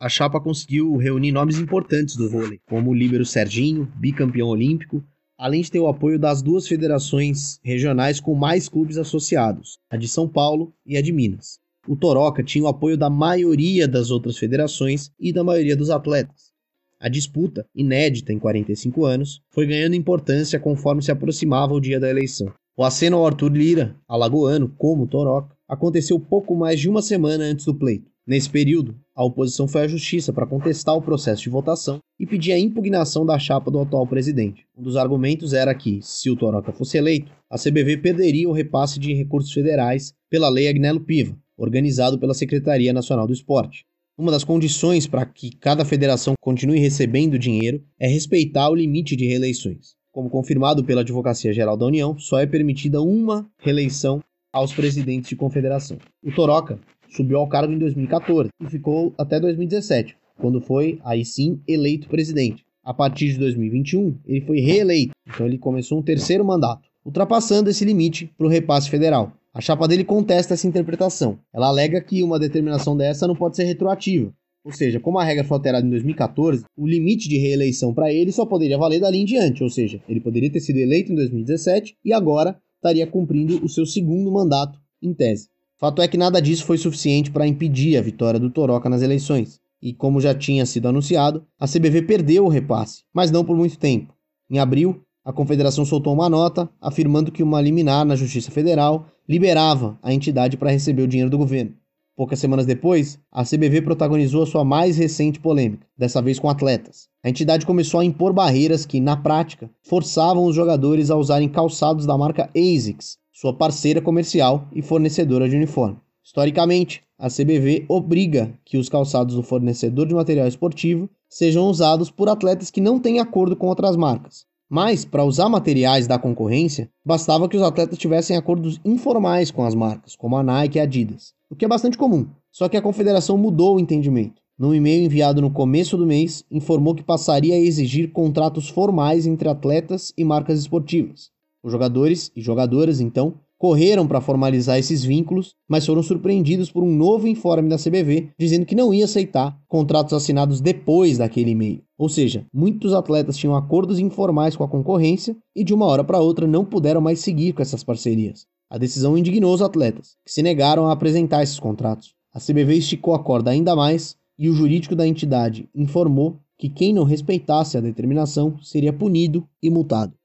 A 0.01 0.09
chapa 0.09 0.41
conseguiu 0.41 0.97
reunir 0.97 1.31
nomes 1.31 1.59
importantes 1.59 2.17
do 2.17 2.31
vôlei, 2.31 2.59
como 2.65 2.89
o 2.89 2.95
líbero 2.95 3.27
Serginho, 3.27 3.85
bicampeão 3.95 4.49
olímpico, 4.49 5.05
além 5.37 5.61
de 5.61 5.71
ter 5.71 5.81
o 5.81 5.87
apoio 5.87 6.19
das 6.19 6.41
duas 6.41 6.67
federações 6.67 7.61
regionais 7.63 8.19
com 8.19 8.35
mais 8.35 8.67
clubes 8.67 8.97
associados, 8.97 9.79
a 9.91 9.97
de 9.99 10.09
São 10.09 10.27
Paulo 10.27 10.73
e 10.87 10.97
a 10.97 11.03
de 11.03 11.13
Minas. 11.13 11.61
O 11.87 11.95
Toroca 11.95 12.43
tinha 12.43 12.65
o 12.65 12.69
apoio 12.69 12.97
da 12.97 13.11
maioria 13.11 13.87
das 13.87 14.11
outras 14.11 14.39
federações 14.39 15.11
e 15.21 15.35
da 15.35 15.45
maioria 15.45 15.77
dos 15.77 15.91
atletas. 15.91 16.57
A 17.01 17.09
disputa, 17.09 17.65
inédita 17.75 18.33
em 18.33 18.39
45 18.39 19.05
anos, 19.05 19.41
foi 19.51 19.67
ganhando 19.67 19.95
importância 19.95 20.59
conforme 20.59 21.01
se 21.01 21.13
aproximava 21.13 21.73
o 21.73 21.81
dia 21.81 22.01
da 22.01 22.11
eleição. 22.11 22.53
O 22.77 22.83
aceno 22.83 23.19
ao 23.19 23.27
Arthur 23.27 23.53
Lira, 23.53 23.97
alagoano 24.09 24.69
como 24.77 25.07
Toroca, 25.07 25.55
aconteceu 25.69 26.19
pouco 26.19 26.57
mais 26.57 26.81
de 26.81 26.89
uma 26.89 27.03
semana 27.03 27.45
antes 27.45 27.67
do 27.67 27.75
pleito. 27.75 28.11
Nesse 28.27 28.51
período, 28.51 28.95
a 29.17 29.25
oposição 29.25 29.67
foi 29.67 29.83
à 29.83 29.89
justiça 29.89 30.33
para 30.33 30.47
contestar 30.47 30.95
o 30.95 31.01
processo 31.03 31.43
de 31.43 31.49
votação 31.49 31.99
e 32.21 32.27
pedir 32.27 32.53
a 32.53 32.59
impugnação 32.59 33.25
da 33.25 33.39
chapa 33.39 33.71
do 33.71 33.81
atual 33.81 34.07
presidente. 34.07 34.67
Um 34.77 34.83
dos 34.83 34.97
argumentos 34.97 35.53
era 35.53 35.75
que, 35.75 36.01
se 36.03 36.29
o 36.29 36.37
Toroca 36.37 36.73
fosse 36.73 36.99
eleito, 36.99 37.33
a 37.51 37.57
CBV 37.57 37.97
perderia 37.99 38.49
o 38.49 38.53
repasse 38.53 38.99
de 38.99 39.15
recursos 39.15 39.53
federais 39.53 40.13
pela 40.29 40.49
Lei 40.49 40.69
Agnello 40.69 41.01
Piva, 41.01 41.37
organizado 41.57 42.19
pela 42.19 42.35
Secretaria 42.35 42.93
Nacional 42.93 43.27
do 43.27 43.33
Esporte. 43.33 43.87
Uma 44.19 44.33
das 44.33 44.43
condições 44.43 45.07
para 45.07 45.25
que 45.25 45.55
cada 45.57 45.85
federação 45.85 46.35
continue 46.41 46.81
recebendo 46.81 47.39
dinheiro 47.39 47.81
é 48.01 48.09
respeitar 48.09 48.69
o 48.69 48.75
limite 48.75 49.15
de 49.15 49.25
reeleições. 49.25 49.95
Como 50.11 50.29
confirmado 50.29 50.83
pela 50.83 51.03
Advocacia 51.03 51.53
Geral 51.53 51.77
da 51.77 51.87
União, 51.87 52.19
só 52.19 52.41
é 52.41 52.47
permitida 52.47 53.01
uma 53.01 53.49
reeleição 53.59 54.21
aos 54.53 54.75
presidentes 54.75 55.29
de 55.29 55.37
confederação. 55.37 55.99
O 56.25 56.33
Toroca 56.33 56.81
subiu 57.09 57.39
ao 57.39 57.49
cargo 57.49 57.73
em 57.73 57.79
2014 57.79 58.51
e 58.61 58.69
ficou 58.69 59.15
até 59.17 59.39
2017, 59.39 60.17
quando 60.37 60.61
foi, 60.61 60.99
aí 61.05 61.25
sim, 61.25 61.61
eleito 61.69 62.09
presidente. 62.09 62.65
A 62.83 62.93
partir 62.93 63.33
de 63.33 63.39
2021, 63.39 64.17
ele 64.27 64.41
foi 64.41 64.59
reeleito, 64.59 65.13
então 65.29 65.47
ele 65.47 65.59
começou 65.59 65.99
um 65.99 66.03
terceiro 66.03 66.45
mandato, 66.45 66.89
ultrapassando 67.05 67.71
esse 67.71 67.85
limite 67.85 68.33
para 68.37 68.47
o 68.47 68.51
repasse 68.51 68.91
federal. 68.91 69.33
A 69.59 69.61
chapa 69.61 69.89
dele 69.89 70.05
contesta 70.05 70.55
essa 70.55 70.69
interpretação. 70.69 71.41
Ela 71.53 71.67
alega 71.67 72.01
que 72.01 72.23
uma 72.23 72.39
determinação 72.39 72.97
dessa 72.97 73.27
não 73.27 73.35
pode 73.35 73.57
ser 73.57 73.65
retroativa. 73.65 74.33
Ou 74.65 74.71
seja, 74.71 75.01
como 75.01 75.19
a 75.19 75.25
regra 75.25 75.43
foi 75.43 75.57
alterada 75.57 75.85
em 75.85 75.91
2014, 75.91 76.65
o 76.77 76.87
limite 76.87 77.29
de 77.29 77.39
reeleição 77.39 77.93
para 77.93 78.13
ele 78.13 78.31
só 78.31 78.47
poderia 78.47 78.79
valer 78.79 79.01
dali 79.01 79.19
em 79.19 79.25
diante, 79.25 79.65
ou 79.65 79.69
seja, 79.69 80.01
ele 80.09 80.21
poderia 80.21 80.49
ter 80.49 80.61
sido 80.61 80.77
eleito 80.77 81.11
em 81.11 81.17
2017 81.17 81.97
e 82.05 82.13
agora 82.13 82.57
estaria 82.77 83.05
cumprindo 83.05 83.61
o 83.65 83.69
seu 83.69 83.85
segundo 83.85 84.31
mandato 84.31 84.79
em 85.03 85.13
tese. 85.13 85.49
Fato 85.77 86.03
é 86.03 86.07
que 86.07 86.17
nada 86.17 86.41
disso 86.41 86.65
foi 86.65 86.79
suficiente 86.79 87.33
para 87.33 87.45
impedir 87.45 87.97
a 87.97 88.03
vitória 88.03 88.39
do 88.39 88.51
Toroca 88.51 88.89
nas 88.89 89.03
eleições. 89.03 89.59
E 89.83 89.93
como 89.93 90.21
já 90.21 90.37
tinha 90.37 90.65
sido 90.67 90.87
anunciado, 90.87 91.45
a 91.59 91.67
CBV 91.67 92.03
perdeu 92.03 92.45
o 92.45 92.49
repasse, 92.49 93.03
mas 93.13 93.33
não 93.33 93.45
por 93.45 93.57
muito 93.57 93.77
tempo. 93.77 94.15
Em 94.49 94.61
abril, 94.61 95.03
a 95.29 95.33
Confederação 95.33 95.85
soltou 95.85 96.15
uma 96.15 96.27
nota 96.27 96.71
afirmando 96.81 97.31
que 97.31 97.43
uma 97.43 97.61
liminar 97.61 98.03
na 98.03 98.17
Justiça 98.17 98.51
Federal 98.51 99.09
liberava 99.29 99.99
a 100.03 100.11
entidade 100.11 100.57
para 100.57 100.71
receber 100.71 101.03
o 101.03 101.07
dinheiro 101.07 101.29
do 101.29 101.37
governo. 101.37 101.75
Poucas 102.17 102.39
semanas 102.39 102.65
depois, 102.65 103.19
a 103.31 103.45
CBV 103.45 103.83
protagonizou 103.83 104.43
a 104.43 104.47
sua 104.47 104.65
mais 104.65 104.97
recente 104.97 105.39
polêmica, 105.39 105.87
dessa 105.99 106.23
vez 106.23 106.39
com 106.39 106.49
atletas. 106.49 107.11
A 107.23 107.29
entidade 107.29 107.67
começou 107.67 108.01
a 108.01 108.05
impor 108.07 108.33
barreiras 108.33 108.87
que, 108.87 109.01
na 109.01 109.19
prática, 109.19 109.71
forçavam 109.83 110.47
os 110.47 110.57
jogadores 110.57 111.11
a 111.11 111.17
usarem 111.17 111.51
calçados 111.51 112.07
da 112.07 112.17
marca 112.17 112.49
ASICS, 112.57 113.19
sua 113.31 113.53
parceira 113.53 114.01
comercial 114.01 114.67
e 114.73 114.81
fornecedora 114.81 115.47
de 115.47 115.57
uniforme. 115.57 115.99
Historicamente, 116.25 117.03
a 117.19 117.29
CBV 117.29 117.85
obriga 117.87 118.55
que 118.65 118.79
os 118.79 118.89
calçados 118.89 119.35
do 119.35 119.43
fornecedor 119.43 120.07
de 120.07 120.15
material 120.15 120.49
esportivo 120.49 121.07
sejam 121.29 121.69
usados 121.69 122.11
por 122.11 122.31
atletas 122.31 122.71
que 122.71 122.81
não 122.81 122.99
têm 122.99 123.21
acordo 123.21 123.55
com 123.55 123.67
outras 123.67 123.95
marcas, 123.95 124.49
mas, 124.69 125.05
para 125.05 125.25
usar 125.25 125.49
materiais 125.49 126.07
da 126.07 126.19
concorrência, 126.19 126.91
bastava 127.05 127.49
que 127.49 127.57
os 127.57 127.63
atletas 127.63 127.99
tivessem 127.99 128.37
acordos 128.37 128.79
informais 128.85 129.51
com 129.51 129.65
as 129.65 129.75
marcas, 129.75 130.15
como 130.15 130.37
a 130.37 130.43
Nike 130.43 130.77
e 130.77 130.81
a 130.81 130.85
Adidas, 130.85 131.33
o 131.49 131.57
que 131.57 131.65
é 131.65 131.69
bastante 131.69 131.97
comum. 131.97 132.27
Só 132.53 132.69
que 132.69 132.77
a 132.77 132.83
confederação 132.83 133.39
mudou 133.39 133.77
o 133.77 133.81
entendimento. 133.81 134.43
Num 134.59 134.75
e-mail 134.75 135.05
enviado 135.05 135.41
no 135.41 135.51
começo 135.51 135.97
do 135.97 136.05
mês, 136.05 136.45
informou 136.51 136.95
que 136.95 137.03
passaria 137.03 137.55
a 137.55 137.59
exigir 137.59 138.11
contratos 138.11 138.69
formais 138.69 139.27
entre 139.27 139.49
atletas 139.49 140.13
e 140.19 140.25
marcas 140.25 140.59
esportivas. 140.59 141.31
Os 141.63 141.73
jogadores 141.73 142.33
e 142.35 142.41
jogadoras, 142.41 143.01
então, 143.01 143.35
correram 143.59 144.07
para 144.07 144.21
formalizar 144.21 144.79
esses 144.79 145.05
vínculos, 145.05 145.55
mas 145.69 145.85
foram 145.85 146.03
surpreendidos 146.03 146.71
por 146.71 146.85
um 146.85 146.95
novo 146.95 147.27
informe 147.27 147.69
da 147.69 147.77
CBV 147.77 148.31
dizendo 148.39 148.65
que 148.65 148.77
não 148.77 148.95
ia 148.95 149.05
aceitar 149.05 149.59
contratos 149.67 150.15
assinados 150.15 150.61
depois 150.61 151.19
daquele 151.19 151.51
e-mail. 151.51 151.83
Ou 151.99 152.09
seja, 152.09 152.47
muitos 152.55 152.95
atletas 152.95 153.37
tinham 153.37 153.57
acordos 153.57 153.99
informais 153.99 154.55
com 154.55 154.63
a 154.63 154.69
concorrência 154.69 155.37
e 155.55 155.65
de 155.65 155.75
uma 155.75 155.87
hora 155.87 156.05
para 156.05 156.21
outra 156.21 156.47
não 156.47 156.65
puderam 156.65 157.01
mais 157.01 157.19
seguir 157.19 157.53
com 157.53 157.61
essas 157.61 157.83
parcerias. 157.83 158.47
A 158.71 158.79
decisão 158.79 159.19
indignou 159.19 159.53
os 159.53 159.63
atletas, 159.63 160.17
que 160.25 160.33
se 160.33 160.43
negaram 160.43 160.87
a 160.87 160.93
apresentar 160.93 161.43
esses 161.43 161.59
contratos. 161.59 162.15
A 162.33 162.39
CBV 162.39 162.77
esticou 162.77 163.15
a 163.15 163.19
corda 163.19 163.51
ainda 163.51 163.75
mais 163.75 164.17
e 164.39 164.49
o 164.49 164.55
jurídico 164.55 164.95
da 164.95 165.07
entidade 165.07 165.69
informou 165.75 166.39
que 166.57 166.69
quem 166.69 166.93
não 166.93 167.05
respeitasse 167.05 167.77
a 167.77 167.81
determinação 167.81 168.59
seria 168.63 168.93
punido 168.93 169.49
e 169.63 169.71
multado. 169.71 170.18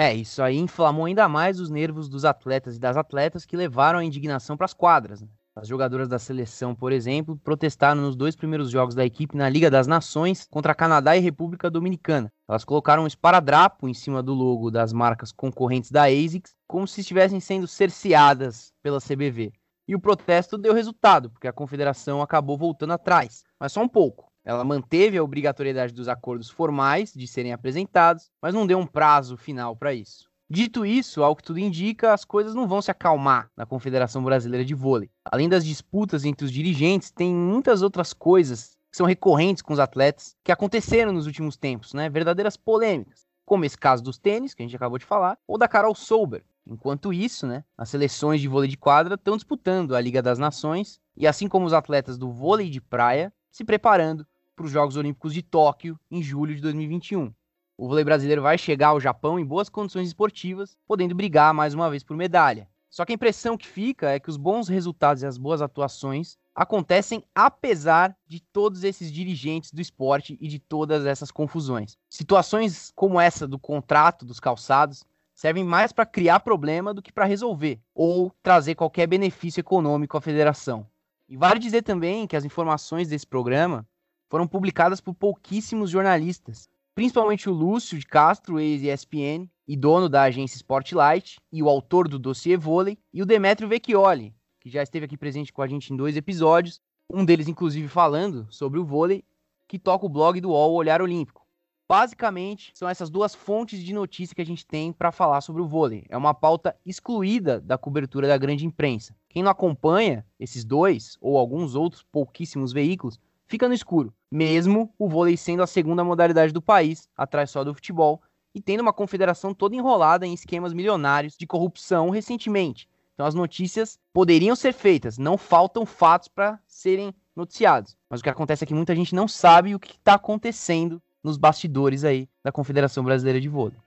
É, 0.00 0.14
isso 0.14 0.40
aí 0.40 0.56
inflamou 0.56 1.06
ainda 1.06 1.28
mais 1.28 1.58
os 1.58 1.68
nervos 1.68 2.08
dos 2.08 2.24
atletas 2.24 2.76
e 2.76 2.78
das 2.78 2.96
atletas 2.96 3.44
que 3.44 3.56
levaram 3.56 3.98
a 3.98 4.04
indignação 4.04 4.56
para 4.56 4.64
as 4.64 4.72
quadras. 4.72 5.20
Né? 5.20 5.28
As 5.56 5.66
jogadoras 5.66 6.06
da 6.06 6.20
seleção, 6.20 6.72
por 6.72 6.92
exemplo, 6.92 7.36
protestaram 7.36 8.00
nos 8.00 8.14
dois 8.14 8.36
primeiros 8.36 8.70
jogos 8.70 8.94
da 8.94 9.04
equipe 9.04 9.36
na 9.36 9.48
Liga 9.48 9.68
das 9.68 9.88
Nações 9.88 10.46
contra 10.48 10.72
Canadá 10.72 11.16
e 11.16 11.20
República 11.20 11.68
Dominicana. 11.68 12.30
Elas 12.48 12.64
colocaram 12.64 13.02
um 13.02 13.06
esparadrapo 13.08 13.88
em 13.88 13.92
cima 13.92 14.22
do 14.22 14.34
logo 14.34 14.70
das 14.70 14.92
marcas 14.92 15.32
concorrentes 15.32 15.90
da 15.90 16.04
ASICS, 16.04 16.54
como 16.68 16.86
se 16.86 17.00
estivessem 17.00 17.40
sendo 17.40 17.66
cerceadas 17.66 18.72
pela 18.80 19.00
CBV. 19.00 19.52
E 19.88 19.96
o 19.96 20.00
protesto 20.00 20.56
deu 20.56 20.72
resultado, 20.74 21.28
porque 21.28 21.48
a 21.48 21.52
confederação 21.52 22.22
acabou 22.22 22.56
voltando 22.56 22.92
atrás, 22.92 23.42
mas 23.58 23.72
só 23.72 23.82
um 23.82 23.88
pouco. 23.88 24.27
Ela 24.48 24.64
manteve 24.64 25.18
a 25.18 25.22
obrigatoriedade 25.22 25.92
dos 25.92 26.08
acordos 26.08 26.48
formais 26.48 27.12
de 27.12 27.26
serem 27.26 27.52
apresentados, 27.52 28.30
mas 28.40 28.54
não 28.54 28.66
deu 28.66 28.78
um 28.78 28.86
prazo 28.86 29.36
final 29.36 29.76
para 29.76 29.92
isso. 29.92 30.26
Dito 30.48 30.86
isso, 30.86 31.22
ao 31.22 31.36
que 31.36 31.42
tudo 31.42 31.58
indica, 31.58 32.14
as 32.14 32.24
coisas 32.24 32.54
não 32.54 32.66
vão 32.66 32.80
se 32.80 32.90
acalmar 32.90 33.50
na 33.54 33.66
Confederação 33.66 34.24
Brasileira 34.24 34.64
de 34.64 34.72
Vôlei. 34.72 35.10
Além 35.30 35.50
das 35.50 35.66
disputas 35.66 36.24
entre 36.24 36.46
os 36.46 36.50
dirigentes, 36.50 37.10
tem 37.10 37.30
muitas 37.34 37.82
outras 37.82 38.14
coisas 38.14 38.78
que 38.90 38.96
são 38.96 39.04
recorrentes 39.04 39.62
com 39.62 39.74
os 39.74 39.78
atletas 39.78 40.34
que 40.42 40.50
aconteceram 40.50 41.12
nos 41.12 41.26
últimos 41.26 41.58
tempos, 41.58 41.92
né? 41.92 42.08
Verdadeiras 42.08 42.56
polêmicas, 42.56 43.26
como 43.44 43.66
esse 43.66 43.76
caso 43.76 44.02
dos 44.02 44.16
tênis, 44.16 44.54
que 44.54 44.62
a 44.62 44.64
gente 44.64 44.76
acabou 44.76 44.96
de 44.96 45.04
falar, 45.04 45.36
ou 45.46 45.58
da 45.58 45.68
Carol 45.68 45.94
Souber. 45.94 46.42
Enquanto 46.66 47.12
isso, 47.12 47.46
né, 47.46 47.64
as 47.76 47.90
seleções 47.90 48.40
de 48.40 48.48
vôlei 48.48 48.70
de 48.70 48.78
quadra 48.78 49.16
estão 49.16 49.36
disputando 49.36 49.94
a 49.94 50.00
Liga 50.00 50.22
das 50.22 50.38
Nações 50.38 50.98
e 51.14 51.26
assim 51.26 51.48
como 51.48 51.66
os 51.66 51.74
atletas 51.74 52.16
do 52.16 52.32
vôlei 52.32 52.70
de 52.70 52.80
praia, 52.80 53.30
se 53.50 53.62
preparando 53.62 54.26
para 54.58 54.66
os 54.66 54.72
Jogos 54.72 54.96
Olímpicos 54.96 55.32
de 55.32 55.40
Tóquio 55.40 55.96
em 56.10 56.20
julho 56.20 56.52
de 56.52 56.60
2021. 56.60 57.32
O 57.76 57.86
vôlei 57.86 58.02
brasileiro 58.02 58.42
vai 58.42 58.58
chegar 58.58 58.88
ao 58.88 58.98
Japão 58.98 59.38
em 59.38 59.44
boas 59.44 59.68
condições 59.68 60.08
esportivas, 60.08 60.76
podendo 60.84 61.14
brigar 61.14 61.54
mais 61.54 61.74
uma 61.74 61.88
vez 61.88 62.02
por 62.02 62.16
medalha. 62.16 62.68
Só 62.90 63.04
que 63.04 63.12
a 63.12 63.14
impressão 63.14 63.56
que 63.56 63.68
fica 63.68 64.10
é 64.10 64.18
que 64.18 64.28
os 64.28 64.36
bons 64.36 64.66
resultados 64.66 65.22
e 65.22 65.26
as 65.26 65.38
boas 65.38 65.62
atuações 65.62 66.36
acontecem 66.52 67.22
apesar 67.32 68.16
de 68.26 68.40
todos 68.40 68.82
esses 68.82 69.12
dirigentes 69.12 69.70
do 69.70 69.80
esporte 69.80 70.36
e 70.40 70.48
de 70.48 70.58
todas 70.58 71.06
essas 71.06 71.30
confusões. 71.30 71.96
Situações 72.10 72.90
como 72.96 73.20
essa 73.20 73.46
do 73.46 73.60
contrato 73.60 74.24
dos 74.24 74.40
calçados 74.40 75.04
servem 75.32 75.62
mais 75.62 75.92
para 75.92 76.04
criar 76.04 76.40
problema 76.40 76.92
do 76.92 77.00
que 77.00 77.12
para 77.12 77.26
resolver 77.26 77.80
ou 77.94 78.32
trazer 78.42 78.74
qualquer 78.74 79.06
benefício 79.06 79.60
econômico 79.60 80.16
à 80.16 80.20
federação. 80.20 80.84
E 81.28 81.36
vale 81.36 81.60
dizer 81.60 81.82
também 81.82 82.26
que 82.26 82.34
as 82.34 82.44
informações 82.44 83.06
desse 83.06 83.26
programa 83.26 83.86
foram 84.28 84.46
publicadas 84.46 85.00
por 85.00 85.14
pouquíssimos 85.14 85.90
jornalistas, 85.90 86.68
principalmente 86.94 87.48
o 87.48 87.52
Lúcio 87.52 87.98
de 87.98 88.06
Castro, 88.06 88.60
ex-ESPN, 88.60 89.48
e 89.66 89.76
dono 89.76 90.08
da 90.08 90.22
agência 90.22 90.56
Sportlight, 90.56 91.38
e 91.52 91.62
o 91.62 91.68
autor 91.68 92.08
do 92.08 92.18
dossiê 92.18 92.56
vôlei, 92.56 92.98
e 93.12 93.22
o 93.22 93.26
Demetrio 93.26 93.68
Vecchioli, 93.68 94.34
que 94.60 94.70
já 94.70 94.82
esteve 94.82 95.06
aqui 95.06 95.16
presente 95.16 95.52
com 95.52 95.62
a 95.62 95.66
gente 95.66 95.92
em 95.92 95.96
dois 95.96 96.16
episódios, 96.16 96.80
um 97.10 97.24
deles 97.24 97.48
inclusive 97.48 97.88
falando 97.88 98.46
sobre 98.50 98.78
o 98.78 98.84
vôlei, 98.84 99.24
que 99.66 99.78
toca 99.78 100.06
o 100.06 100.08
blog 100.08 100.40
do 100.40 100.50
UOL 100.50 100.74
Olhar 100.74 101.02
Olímpico. 101.02 101.46
Basicamente, 101.88 102.70
são 102.74 102.86
essas 102.86 103.08
duas 103.08 103.34
fontes 103.34 103.82
de 103.82 103.94
notícia 103.94 104.34
que 104.34 104.42
a 104.42 104.46
gente 104.46 104.66
tem 104.66 104.92
para 104.92 105.10
falar 105.10 105.40
sobre 105.40 105.62
o 105.62 105.66
vôlei. 105.66 106.04
É 106.10 106.18
uma 106.18 106.34
pauta 106.34 106.76
excluída 106.84 107.60
da 107.60 107.78
cobertura 107.78 108.28
da 108.28 108.36
grande 108.36 108.66
imprensa. 108.66 109.16
Quem 109.26 109.42
não 109.42 109.50
acompanha 109.50 110.26
esses 110.38 110.66
dois 110.66 111.16
ou 111.18 111.38
alguns 111.38 111.74
outros 111.74 112.02
pouquíssimos 112.02 112.74
veículos 112.74 113.18
fica 113.48 113.66
no 113.66 113.74
escuro, 113.74 114.12
mesmo 114.30 114.92
o 114.98 115.08
vôlei 115.08 115.36
sendo 115.36 115.62
a 115.62 115.66
segunda 115.66 116.04
modalidade 116.04 116.52
do 116.52 116.62
país, 116.62 117.08
atrás 117.16 117.50
só 117.50 117.64
do 117.64 117.74
futebol, 117.74 118.22
e 118.54 118.60
tendo 118.60 118.80
uma 118.80 118.92
confederação 118.92 119.54
toda 119.54 119.74
enrolada 119.74 120.26
em 120.26 120.34
esquemas 120.34 120.72
milionários 120.72 121.36
de 121.36 121.46
corrupção 121.46 122.10
recentemente. 122.10 122.88
Então 123.14 123.26
as 123.26 123.34
notícias 123.34 123.98
poderiam 124.12 124.54
ser 124.54 124.72
feitas, 124.72 125.18
não 125.18 125.36
faltam 125.36 125.84
fatos 125.84 126.28
para 126.28 126.58
serem 126.66 127.12
noticiados. 127.34 127.96
Mas 128.08 128.20
o 128.20 128.22
que 128.22 128.30
acontece 128.30 128.64
é 128.64 128.66
que 128.66 128.74
muita 128.74 128.94
gente 128.94 129.14
não 129.14 129.26
sabe 129.26 129.74
o 129.74 129.80
que 129.80 129.92
está 129.92 130.14
acontecendo 130.14 131.02
nos 131.22 131.36
bastidores 131.36 132.04
aí 132.04 132.28
da 132.44 132.52
Confederação 132.52 133.02
Brasileira 133.02 133.40
de 133.40 133.48
Vôlei. 133.48 133.78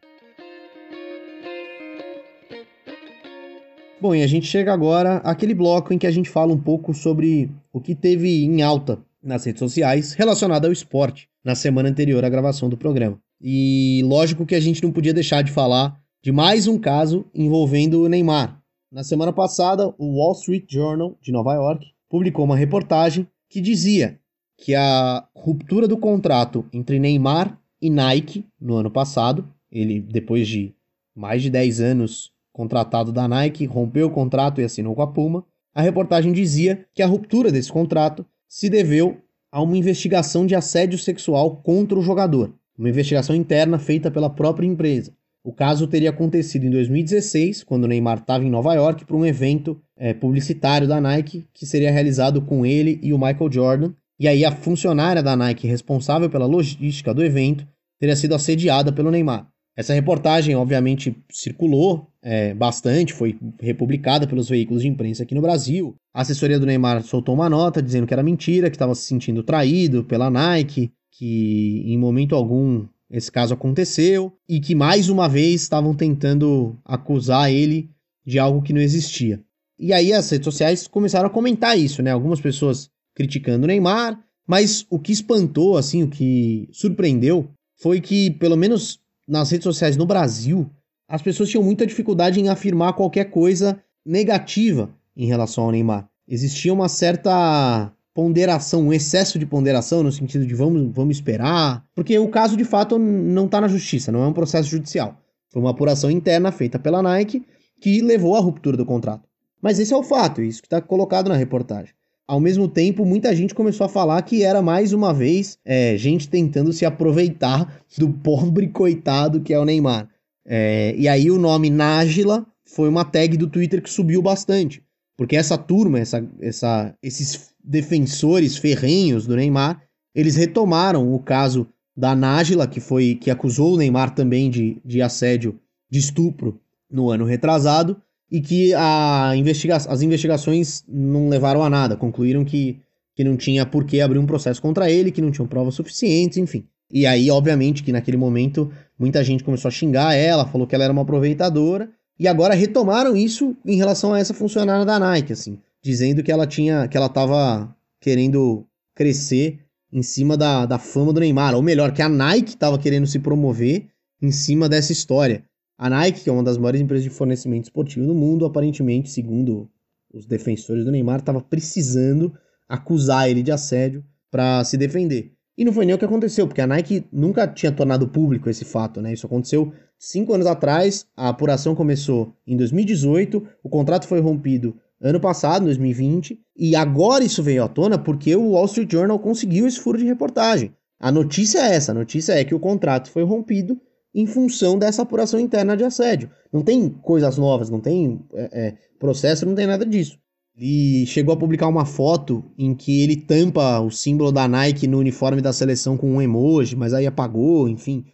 Bom, 4.02 4.16
e 4.16 4.24
a 4.24 4.28
gente 4.28 4.48
chega 4.48 4.74
agora 4.74 5.18
àquele 5.18 5.54
bloco 5.54 5.94
em 5.94 5.98
que 5.98 6.08
a 6.08 6.12
gente 6.12 6.30
fala 6.30 6.52
um 6.52 6.60
pouco 6.60 6.92
sobre 6.92 7.52
o 7.72 7.80
que 7.80 7.94
teve 7.94 8.44
em 8.44 8.64
alta 8.64 9.00
nas 9.24 9.46
redes 9.46 9.60
sociais 9.60 10.14
relacionada 10.14 10.68
ao 10.68 10.74
esporte 10.74 11.30
na 11.44 11.56
semana 11.56 11.90
anterior 11.90 12.24
à 12.24 12.30
gravação 12.30 12.70
do 12.70 12.78
programa. 12.78 13.20
E 13.42 14.02
lógico 14.06 14.46
que 14.46 14.56
a 14.56 14.60
gente 14.60 14.84
não 14.84 14.92
podia 14.92 15.14
deixar 15.14 15.42
de 15.42 15.52
falar 15.52 16.00
de 16.24 16.32
mais 16.32 16.68
um 16.68 16.78
caso 16.78 17.26
envolvendo 17.34 18.04
o 18.04 18.10
Neymar. 18.10 18.62
Na 18.92 19.04
semana 19.04 19.34
passada, 19.34 19.94
o 19.98 20.18
Wall 20.18 20.34
Street 20.34 20.66
Journal 20.70 21.18
de 21.22 21.32
Nova 21.32 21.54
York 21.54 21.88
publicou 22.10 22.46
uma 22.46 22.58
reportagem 22.58 23.28
que 23.50 23.62
dizia 23.62 24.20
que 24.58 24.76
a 24.76 25.28
ruptura 25.36 25.88
do 25.88 25.98
contrato 25.98 26.66
entre 26.72 27.00
Neymar 27.00 27.60
e 27.82 27.90
Nike 27.90 28.46
no 28.60 28.76
ano 28.76 28.92
passado, 28.92 29.50
ele 29.72 30.00
depois 30.00 30.48
de 30.48 30.76
mais 31.16 31.42
de 31.42 31.50
10 31.50 31.82
anos 31.82 32.32
contratado 32.54 33.12
da 33.12 33.28
Nike, 33.28 33.66
rompeu 33.66 34.08
o 34.08 34.12
contrato 34.12 34.62
e 34.62 34.64
assinou 34.64 34.94
com 34.94 35.02
a 35.02 35.08
Puma. 35.08 35.46
A 35.74 35.82
reportagem 35.82 36.32
dizia 36.32 36.86
que 36.94 37.02
a 37.02 37.08
ruptura 37.08 37.52
desse 37.52 37.72
contrato 37.72 38.26
se 38.52 38.70
deveu 38.70 39.18
a 39.50 39.62
uma 39.62 39.78
investigação 39.78 40.46
de 40.46 40.54
assédio 40.54 41.00
sexual 41.00 41.62
contra 41.64 41.98
o 41.98 42.02
jogador, 42.02 42.54
uma 42.78 42.90
investigação 42.90 43.34
interna 43.34 43.80
feita 43.80 44.12
pela 44.12 44.30
própria 44.30 44.68
empresa. 44.68 45.14
O 45.42 45.54
caso 45.54 45.88
teria 45.88 46.10
acontecido 46.10 46.66
em 46.66 46.70
2016, 46.70 47.64
quando 47.64 47.88
Neymar 47.88 48.18
estava 48.18 48.44
em 48.44 48.50
Nova 48.50 48.74
York 48.74 49.06
para 49.06 49.16
um 49.16 49.26
evento 49.26 49.82
é, 49.98 50.14
publicitário 50.14 50.86
da 50.86 51.00
Nike 51.00 51.48
que 51.54 51.66
seria 51.66 51.92
realizado 51.92 52.42
com 52.42 52.66
ele 52.66 53.00
e 53.02 53.14
o 53.14 53.18
Michael 53.18 53.50
Jordan. 53.50 53.94
E 54.20 54.28
aí 54.28 54.44
a 54.44 54.52
funcionária 54.52 55.24
da 55.24 55.34
Nike 55.34 55.66
responsável 55.66 56.30
pela 56.30 56.46
logística 56.46 57.14
do 57.14 57.24
evento 57.24 57.66
teria 57.98 58.18
sido 58.18 58.36
assediada 58.36 58.92
pelo 58.92 59.12
Neymar. 59.12 59.48
Essa 59.78 59.94
reportagem, 59.94 60.58
obviamente, 60.58 61.16
circulou 61.32 62.11
é, 62.24 62.54
bastante, 62.54 63.14
foi 63.14 63.38
republicada 63.60 64.28
pelos 64.28 64.48
veículos 64.48 64.84
de 64.84 64.88
imprensa 64.88 65.24
aqui 65.24 65.34
no 65.34 65.42
Brasil. 65.42 65.96
A 66.14 66.22
assessoria 66.22 66.60
do 66.60 66.66
Neymar 66.66 67.04
soltou 67.04 67.34
uma 67.34 67.50
nota 67.50 67.82
dizendo 67.82 68.06
que 68.06 68.14
era 68.14 68.24
mentira, 68.24 68.70
que 68.70 68.76
estava 68.76 68.94
se 68.94 69.04
sentindo 69.04 69.44
traído 69.44 70.04
pela 70.04 70.30
Nike, 70.30 70.92
que 71.12 71.84
em 71.86 71.98
momento 71.98 72.36
algum 72.36 72.88
esse 73.10 73.32
caso 73.32 73.54
aconteceu 73.54 74.34
e 74.48 74.60
que 74.60 74.74
mais 74.74 75.10
uma 75.10 75.28
vez 75.28 75.62
estavam 75.62 75.94
tentando 75.94 76.78
acusar 76.86 77.52
ele 77.52 77.90
de 78.26 78.40
algo 78.40 78.62
que 78.62 78.72
não 78.72 78.80
existia. 78.80 79.42
E 79.78 79.92
aí 79.92 80.14
as 80.14 80.30
redes 80.30 80.46
sociais 80.46 80.88
começaram 80.88 81.28
a 81.28 81.32
comentar 81.32 81.78
isso, 81.78 82.02
né? 82.02 82.12
Algumas 82.12 82.40
pessoas 82.40 82.90
criticando 83.16 83.66
o 83.66 83.68
Neymar, 83.68 84.18
mas 84.48 84.86
o 84.90 85.00
que 85.00 85.12
espantou, 85.12 85.76
assim, 85.76 86.04
o 86.04 86.08
que 86.08 86.70
surpreendeu 86.72 87.50
foi 87.78 88.00
que, 88.00 88.32
pelo 88.32 88.56
menos 88.56 89.00
nas 89.28 89.50
redes 89.50 89.64
sociais 89.64 89.98
no 89.98 90.06
Brasil, 90.06 90.70
as 91.12 91.22
pessoas 91.22 91.50
tinham 91.50 91.64
muita 91.64 91.86
dificuldade 91.86 92.40
em 92.40 92.48
afirmar 92.48 92.94
qualquer 92.94 93.26
coisa 93.26 93.78
negativa 94.06 94.90
em 95.16 95.26
relação 95.26 95.66
ao 95.66 95.72
Neymar. 95.72 96.08
Existia 96.26 96.72
uma 96.72 96.88
certa 96.88 97.92
ponderação, 98.14 98.88
um 98.88 98.94
excesso 98.94 99.38
de 99.38 99.46
ponderação 99.46 100.02
no 100.02 100.12
sentido 100.12 100.46
de 100.48 100.56
vamos, 100.56 100.90
vamos 100.94 101.18
esperar, 101.18 101.86
porque 101.94 102.18
o 102.18 102.30
caso 102.30 102.56
de 102.56 102.64
fato 102.64 102.98
não 102.98 103.46
está 103.46 103.60
na 103.60 103.68
justiça, 103.68 104.10
não 104.10 104.24
é 104.24 104.28
um 104.28 104.34
processo 104.34 104.70
judicial. 104.70 105.18
Foi 105.52 105.62
uma 105.62 105.72
apuração 105.72 106.10
interna 106.10 106.50
feita 106.50 106.80
pela 106.80 107.04
Nike 107.04 107.46
que 107.82 108.02
levou 108.02 108.38
à 108.38 108.40
ruptura 108.40 108.78
do 108.78 108.86
contrato. 108.86 109.28
Mas 109.62 109.80
esse 109.80 109.94
é 109.94 109.98
o 109.98 110.04
fato, 110.04 110.42
isso 110.42 110.62
que 110.62 110.68
está 110.68 110.80
colocado 110.80 111.28
na 111.28 111.36
reportagem. 111.36 111.94
Ao 112.26 112.40
mesmo 112.40 112.70
tempo, 112.70 113.06
muita 113.06 113.36
gente 113.36 113.54
começou 113.54 113.84
a 113.84 113.90
falar 113.90 114.22
que 114.22 114.44
era 114.44 114.62
mais 114.62 114.94
uma 114.94 115.14
vez 115.14 115.58
é, 115.66 115.98
gente 115.98 116.30
tentando 116.30 116.72
se 116.72 116.86
aproveitar 116.86 117.82
do 117.98 118.10
pobre 118.10 118.70
coitado 118.70 119.42
que 119.42 119.54
é 119.54 119.60
o 119.60 119.66
Neymar. 119.66 120.08
É, 120.46 120.96
e 120.98 121.08
aí 121.08 121.30
o 121.30 121.38
nome 121.38 121.70
Nájila 121.70 122.46
foi 122.66 122.90
uma 122.90 123.06
tag 123.06 123.38
do 123.38 123.48
Twitter 123.48 123.82
que 123.82 123.90
subiu 123.90 124.22
bastante. 124.22 124.84
Porque 125.18 125.36
essa 125.36 125.58
turma, 125.58 126.00
essa, 126.00 126.26
essa, 126.40 126.96
esses 127.02 127.52
defensores 127.64 128.58
ferrenhos 128.58 129.28
do 129.28 129.36
Neymar, 129.36 129.82
eles 130.16 130.36
retomaram 130.36 131.14
o 131.14 131.20
caso 131.20 131.68
da 131.96 132.16
Nájila, 132.16 132.68
que 132.68 132.80
foi 132.80 133.16
que 133.16 133.30
acusou 133.30 133.74
o 133.74 133.78
Neymar 133.78 134.16
também 134.16 134.50
de, 134.50 134.82
de 134.84 135.02
assédio, 135.02 135.60
de 135.90 136.00
estupro 136.00 136.60
no 136.90 137.10
ano 137.10 137.26
retrasado, 137.26 138.02
e 138.32 138.42
que 138.42 138.74
a 138.74 139.34
investiga 139.36 139.76
as 139.76 140.02
investigações 140.02 140.84
não 140.88 141.28
levaram 141.28 141.64
a 141.64 141.70
nada, 141.70 141.98
concluíram 141.98 142.46
que, 142.46 142.80
que 143.16 143.24
não 143.24 143.36
tinha 143.36 143.66
por 143.66 143.86
que 143.86 144.00
abrir 144.00 144.20
um 144.20 144.26
processo 144.26 144.62
contra 144.62 144.90
ele, 144.90 145.12
que 145.12 145.22
não 145.22 145.32
tinham 145.32 145.48
provas 145.48 145.76
suficientes, 145.76 146.38
enfim. 146.38 146.66
E 146.92 147.06
aí, 147.06 147.30
obviamente, 147.30 147.84
que 147.84 147.92
naquele 147.92 148.18
momento 148.18 148.72
muita 149.02 149.24
gente 149.24 149.44
começou 149.44 149.68
a 149.68 149.72
xingar 149.72 150.14
ela, 150.14 150.46
falou 150.46 150.68
que 150.68 150.76
ela 150.76 150.84
era 150.84 150.94
uma 150.94 151.02
aproveitadora, 151.02 151.90
e 152.20 152.28
agora 152.28 152.54
retomaram 152.54 153.18
isso 153.18 153.58
em 153.66 153.76
relação 153.76 154.14
a 154.14 154.20
essa 154.20 154.32
funcionária 154.32 154.86
da 154.86 155.00
Nike, 155.00 155.34
assim, 155.34 155.58
dizendo 155.84 156.22
que 156.22 156.32
ela 156.32 156.46
tinha, 156.46 156.88
que 156.88 156.96
ela 156.96 157.08
estava 157.08 157.76
querendo 158.00 158.64
crescer 158.94 159.60
em 159.92 160.04
cima 160.04 160.38
da, 160.38 160.68
da 160.68 160.78
fama 160.78 161.12
do 161.12 161.20
Neymar, 161.20 161.56
ou 161.56 161.64
melhor, 161.64 161.92
que 161.92 162.02
a 162.04 162.08
Nike 162.08 162.52
estava 162.52 162.78
querendo 162.78 163.08
se 163.08 163.18
promover 163.18 163.88
em 164.22 164.32
cima 164.32 164.70
dessa 164.70 164.92
história. 164.92 165.44
A 165.80 165.90
Nike, 165.90 166.22
que 166.22 166.30
é 166.30 166.34
uma 166.34 166.44
das 166.44 166.60
maiores 166.60 166.80
empresas 166.80 167.04
de 167.04 167.10
fornecimento 167.10 167.64
esportivo 167.64 168.06
do 168.06 168.14
mundo, 168.14 168.46
aparentemente, 168.46 169.10
segundo 169.10 169.68
os 170.14 170.28
defensores 170.28 170.86
do 170.86 170.92
Neymar, 170.92 171.22
estava 171.22 171.42
precisando 171.42 172.32
acusar 172.70 173.28
ele 173.28 173.42
de 173.42 173.52
assédio 173.52 174.06
para 174.30 174.64
se 174.64 174.78
defender. 174.78 175.34
E 175.62 175.64
não 175.64 175.72
foi 175.72 175.86
nem 175.86 175.94
o 175.94 175.98
que 176.00 176.06
aconteceu, 176.06 176.48
porque 176.48 176.60
a 176.60 176.66
Nike 176.66 177.06
nunca 177.14 177.48
tinha 177.48 177.72
tornado 177.72 178.08
público 178.08 178.50
esse 178.50 178.66
fato, 178.66 179.00
né? 179.00 179.14
Isso 179.14 179.28
aconteceu 179.28 179.72
cinco 179.96 180.34
anos 180.34 180.48
atrás, 180.48 181.06
a 181.16 181.30
apuração 181.30 181.76
começou 181.76 182.36
em 182.48 182.58
2018, 182.58 183.48
o 183.64 183.70
contrato 183.70 184.08
foi 184.08 184.20
rompido 184.20 184.76
ano 185.00 185.20
passado, 185.20 185.66
2020, 185.66 186.42
e 186.58 186.76
agora 186.76 187.24
isso 187.24 187.44
veio 187.44 187.64
à 187.64 187.68
tona 187.68 188.00
porque 188.00 188.36
o 188.36 188.54
Wall 188.54 188.66
Street 188.66 188.92
Journal 188.92 189.20
conseguiu 189.20 189.68
esse 189.68 189.80
furo 189.80 190.00
de 190.00 190.06
reportagem. 190.06 190.74
A 191.00 191.12
notícia 191.12 191.60
é 191.60 191.76
essa, 191.76 191.92
a 191.92 191.96
notícia 191.96 192.34
é 192.34 192.44
que 192.44 192.56
o 192.56 192.60
contrato 192.60 193.12
foi 193.12 193.22
rompido 193.22 193.80
em 194.16 194.26
função 194.26 194.80
dessa 194.80 195.04
apuração 195.04 195.40
interna 195.40 195.78
de 195.78 195.84
assédio. 195.84 196.32
Não 196.52 196.64
tem 196.64 196.90
coisas 196.90 197.38
novas, 197.38 197.70
não 197.70 197.80
tem 197.80 198.20
é, 198.34 198.50
é, 198.52 198.78
processo, 198.98 199.46
não 199.46 199.54
tem 199.54 199.68
nada 199.68 199.86
disso. 199.86 200.18
Ele 200.62 201.08
chegou 201.08 201.34
a 201.34 201.38
publicar 201.38 201.68
uma 201.68 201.86
foto 201.86 202.46
em 202.56 202.76
que 202.76 203.02
ele 203.02 203.16
tampa 203.16 203.80
o 203.80 203.90
símbolo 203.90 204.32
da 204.32 204.48
Nike 204.48 204.86
no 204.86 205.00
uniforme 205.00 205.42
da 205.42 205.52
seleção 205.52 205.98
com 205.98 206.12
um 206.12 206.22
emoji, 206.22 206.76
mas 206.76 206.94
aí 206.94 207.08
apagou, 207.08 207.68
enfim. 207.68 208.06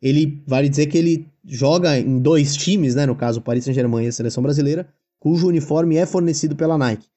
Ele 0.00 0.40
vale 0.46 0.68
dizer 0.68 0.86
que 0.86 0.96
ele 0.96 1.26
joga 1.44 1.98
em 1.98 2.20
dois 2.20 2.54
times, 2.54 2.94
né, 2.94 3.06
no 3.06 3.16
caso 3.16 3.40
o 3.40 3.42
Paris 3.42 3.64
Saint-Germain 3.64 4.04
e 4.04 4.08
a 4.08 4.12
seleção 4.12 4.40
brasileira, 4.40 4.88
cujo 5.18 5.48
uniforme 5.48 5.96
é 5.96 6.06
fornecido 6.06 6.54
pela 6.54 6.78
Nike. 6.78 7.08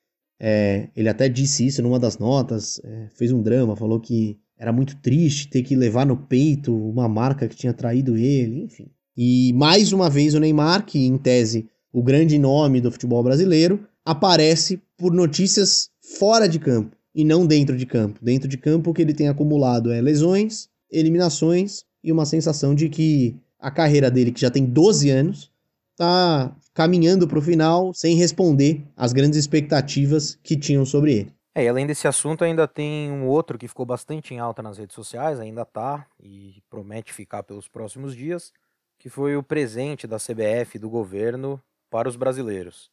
É, 0.41 0.89
ele 0.95 1.07
até 1.07 1.29
disse 1.29 1.67
isso 1.67 1.83
numa 1.83 1.99
das 1.99 2.17
notas, 2.17 2.81
é, 2.83 3.09
fez 3.13 3.31
um 3.31 3.43
drama, 3.43 3.75
falou 3.75 3.99
que 3.99 4.39
era 4.57 4.73
muito 4.73 4.97
triste 4.97 5.49
ter 5.49 5.61
que 5.61 5.75
levar 5.75 6.05
no 6.05 6.17
peito 6.17 6.75
uma 6.75 7.07
marca 7.07 7.47
que 7.47 7.55
tinha 7.55 7.73
traído 7.73 8.17
ele, 8.17 8.63
enfim. 8.63 8.87
E 9.15 9.53
mais 9.53 9.93
uma 9.93 10.09
vez 10.09 10.33
o 10.33 10.39
Neymar, 10.39 10.83
que 10.83 11.05
em 11.05 11.15
tese 11.15 11.69
o 11.93 12.01
grande 12.01 12.39
nome 12.39 12.81
do 12.81 12.91
futebol 12.91 13.21
brasileiro, 13.21 13.87
aparece 14.05 14.81
por 14.97 15.13
notícias 15.13 15.89
fora 16.17 16.47
de 16.47 16.59
campo 16.59 16.95
e 17.13 17.23
não 17.23 17.45
dentro 17.45 17.77
de 17.77 17.85
campo. 17.85 18.19
Dentro 18.21 18.47
de 18.47 18.57
campo 18.57 18.91
o 18.91 18.93
que 18.93 19.01
ele 19.01 19.13
tem 19.13 19.27
acumulado 19.27 19.91
é 19.91 20.01
lesões, 20.01 20.69
eliminações 20.89 21.83
e 22.03 22.11
uma 22.11 22.25
sensação 22.25 22.73
de 22.73 22.89
que 22.89 23.35
a 23.59 23.69
carreira 23.69 24.09
dele, 24.09 24.31
que 24.31 24.41
já 24.41 24.49
tem 24.49 24.65
12 24.65 25.09
anos, 25.09 25.51
está 25.91 26.55
caminhando 26.73 27.27
para 27.27 27.39
o 27.39 27.41
final 27.41 27.93
sem 27.93 28.15
responder 28.15 28.85
às 28.95 29.11
grandes 29.11 29.37
expectativas 29.37 30.39
que 30.41 30.57
tinham 30.57 30.85
sobre 30.85 31.13
ele. 31.13 31.33
É, 31.53 31.65
e 31.65 31.67
além 31.67 31.85
desse 31.85 32.07
assunto, 32.07 32.43
ainda 32.43 32.67
tem 32.67 33.11
um 33.11 33.27
outro 33.27 33.57
que 33.57 33.67
ficou 33.67 33.85
bastante 33.85 34.33
em 34.33 34.39
alta 34.39 34.61
nas 34.61 34.77
redes 34.77 34.95
sociais, 34.95 35.39
ainda 35.39 35.65
tá, 35.65 36.07
e 36.17 36.63
promete 36.69 37.11
ficar 37.11 37.43
pelos 37.43 37.67
próximos 37.67 38.15
dias, 38.15 38.53
que 38.97 39.09
foi 39.09 39.35
o 39.35 39.43
presente 39.43 40.07
da 40.07 40.17
CBF 40.17 40.79
do 40.79 40.89
governo 40.89 41.61
para 41.89 42.07
os 42.07 42.15
brasileiros. 42.15 42.89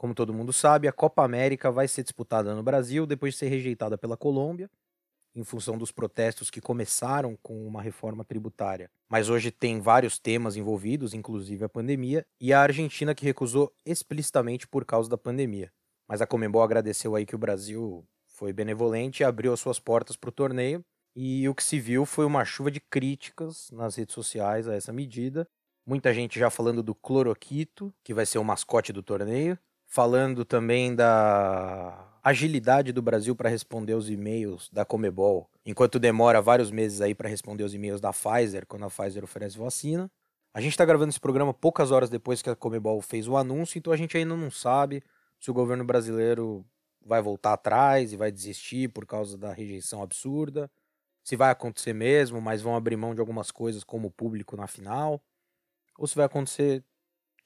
Como 0.00 0.14
todo 0.14 0.32
mundo 0.32 0.50
sabe, 0.50 0.88
a 0.88 0.92
Copa 0.92 1.22
América 1.22 1.70
vai 1.70 1.86
ser 1.86 2.02
disputada 2.02 2.54
no 2.54 2.62
Brasil 2.62 3.04
depois 3.04 3.34
de 3.34 3.40
ser 3.40 3.48
rejeitada 3.48 3.98
pela 3.98 4.16
Colômbia, 4.16 4.70
em 5.34 5.44
função 5.44 5.76
dos 5.76 5.92
protestos 5.92 6.48
que 6.48 6.58
começaram 6.58 7.36
com 7.42 7.66
uma 7.66 7.82
reforma 7.82 8.24
tributária. 8.24 8.90
Mas 9.10 9.28
hoje 9.28 9.50
tem 9.50 9.78
vários 9.78 10.18
temas 10.18 10.56
envolvidos, 10.56 11.12
inclusive 11.12 11.66
a 11.66 11.68
pandemia, 11.68 12.24
e 12.40 12.50
a 12.50 12.62
Argentina 12.62 13.14
que 13.14 13.26
recusou 13.26 13.74
explicitamente 13.84 14.66
por 14.66 14.86
causa 14.86 15.10
da 15.10 15.18
pandemia. 15.18 15.70
Mas 16.08 16.22
a 16.22 16.26
Comembol 16.26 16.62
agradeceu 16.62 17.14
aí 17.14 17.26
que 17.26 17.34
o 17.34 17.38
Brasil 17.38 18.02
foi 18.26 18.54
benevolente 18.54 19.22
e 19.22 19.24
abriu 19.24 19.52
as 19.52 19.60
suas 19.60 19.78
portas 19.78 20.16
para 20.16 20.30
o 20.30 20.32
torneio. 20.32 20.82
E 21.14 21.46
o 21.46 21.54
que 21.54 21.62
se 21.62 21.78
viu 21.78 22.06
foi 22.06 22.24
uma 22.24 22.42
chuva 22.46 22.70
de 22.70 22.80
críticas 22.80 23.70
nas 23.70 23.96
redes 23.96 24.14
sociais 24.14 24.66
a 24.66 24.74
essa 24.74 24.94
medida. 24.94 25.46
Muita 25.86 26.14
gente 26.14 26.38
já 26.38 26.48
falando 26.48 26.82
do 26.82 26.94
cloroquito, 26.94 27.92
que 28.02 28.14
vai 28.14 28.24
ser 28.24 28.38
o 28.38 28.44
mascote 28.44 28.94
do 28.94 29.02
torneio. 29.02 29.58
Falando 29.92 30.44
também 30.44 30.94
da 30.94 32.08
agilidade 32.22 32.92
do 32.92 33.02
Brasil 33.02 33.34
para 33.34 33.48
responder 33.50 33.94
os 33.94 34.08
e-mails 34.08 34.70
da 34.72 34.84
Comebol, 34.84 35.50
enquanto 35.66 35.98
demora 35.98 36.40
vários 36.40 36.70
meses 36.70 37.00
aí 37.00 37.12
para 37.12 37.28
responder 37.28 37.64
os 37.64 37.74
e-mails 37.74 38.00
da 38.00 38.12
Pfizer, 38.12 38.64
quando 38.68 38.84
a 38.84 38.88
Pfizer 38.88 39.24
oferece 39.24 39.58
vacina. 39.58 40.08
A 40.54 40.60
gente 40.60 40.70
está 40.74 40.84
gravando 40.84 41.10
esse 41.10 41.18
programa 41.18 41.52
poucas 41.52 41.90
horas 41.90 42.08
depois 42.08 42.40
que 42.40 42.48
a 42.48 42.54
Comebol 42.54 43.02
fez 43.02 43.26
o 43.26 43.36
anúncio, 43.36 43.78
então 43.80 43.92
a 43.92 43.96
gente 43.96 44.16
ainda 44.16 44.36
não 44.36 44.48
sabe 44.48 45.02
se 45.40 45.50
o 45.50 45.54
governo 45.54 45.84
brasileiro 45.84 46.64
vai 47.04 47.20
voltar 47.20 47.54
atrás 47.54 48.12
e 48.12 48.16
vai 48.16 48.30
desistir 48.30 48.88
por 48.90 49.04
causa 49.04 49.36
da 49.36 49.52
rejeição 49.52 50.04
absurda, 50.04 50.70
se 51.24 51.34
vai 51.34 51.50
acontecer 51.50 51.94
mesmo, 51.94 52.40
mas 52.40 52.62
vão 52.62 52.76
abrir 52.76 52.96
mão 52.96 53.12
de 53.12 53.20
algumas 53.20 53.50
coisas 53.50 53.82
como 53.82 54.06
o 54.06 54.10
público 54.12 54.56
na 54.56 54.68
final, 54.68 55.20
ou 55.98 56.06
se 56.06 56.14
vai 56.14 56.26
acontecer 56.26 56.84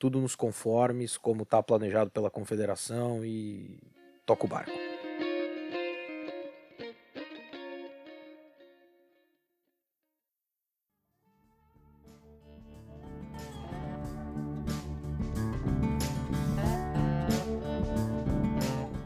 tudo 0.04 0.20
nos 0.20 0.36
conformes, 0.36 1.16
como 1.16 1.44
está 1.44 1.62
planejado 1.62 2.10
pela 2.10 2.30
confederação 2.30 3.24
e 3.24 3.80
toca 4.26 4.44
o 4.44 4.46
barco. 4.46 4.70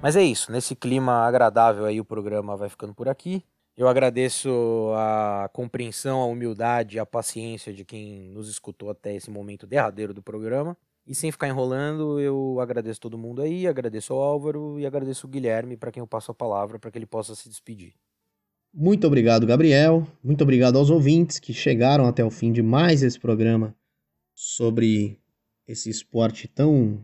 Mas 0.02 0.16
é 0.16 0.24
isso, 0.24 0.50
nesse 0.50 0.74
clima 0.74 1.24
agradável 1.24 1.84
aí 1.84 2.00
o 2.00 2.04
programa 2.04 2.56
vai 2.56 2.68
ficando 2.68 2.92
por 2.92 3.08
aqui. 3.08 3.44
Eu 3.76 3.87
agradeço 3.87 4.50
a 4.96 5.48
compreensão, 5.52 6.20
a 6.20 6.26
humildade, 6.26 6.98
a 6.98 7.06
paciência 7.06 7.72
de 7.72 7.84
quem 7.84 8.28
nos 8.30 8.48
escutou 8.48 8.90
até 8.90 9.14
esse 9.14 9.30
momento 9.30 9.64
derradeiro 9.64 10.12
do 10.12 10.20
programa. 10.20 10.76
E 11.09 11.14
sem 11.14 11.33
ficar 11.33 11.49
enrolando, 11.49 12.21
eu 12.21 12.61
agradeço 12.61 13.01
todo 13.01 13.16
mundo 13.16 13.40
aí, 13.40 13.66
agradeço 13.66 14.12
ao 14.12 14.21
Álvaro 14.21 14.79
e 14.79 14.85
agradeço 14.85 15.27
o 15.27 15.31
Guilherme 15.31 15.77
para 15.77 15.90
quem 15.90 16.03
eu 16.03 16.07
passo 16.07 16.31
a 16.31 16.35
palavra 16.35 16.79
para 16.79 16.90
que 16.90 16.99
ele 16.99 17.07
possa 17.07 17.35
se 17.35 17.49
despedir. 17.49 17.94
Muito 18.75 19.07
obrigado, 19.07 19.47
Gabriel. 19.47 20.07
Muito 20.23 20.42
obrigado 20.42 20.77
aos 20.77 20.90
ouvintes 20.90 21.38
que 21.38 21.55
chegaram 21.55 22.07
até 22.07 22.23
o 22.23 22.31
fim 22.31 22.53
de 22.53 22.62
mais 22.62 23.03
esse 23.03 23.18
programa 23.18 23.75
sobre 24.35 25.18
esse 25.66 25.88
esporte 25.88 26.47
tão 26.47 27.03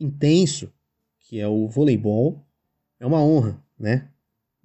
intenso 0.00 0.72
que 1.20 1.38
é 1.38 1.46
o 1.46 1.68
voleibol. 1.68 2.44
É 2.98 3.06
uma 3.06 3.22
honra, 3.22 3.62
né? 3.78 4.10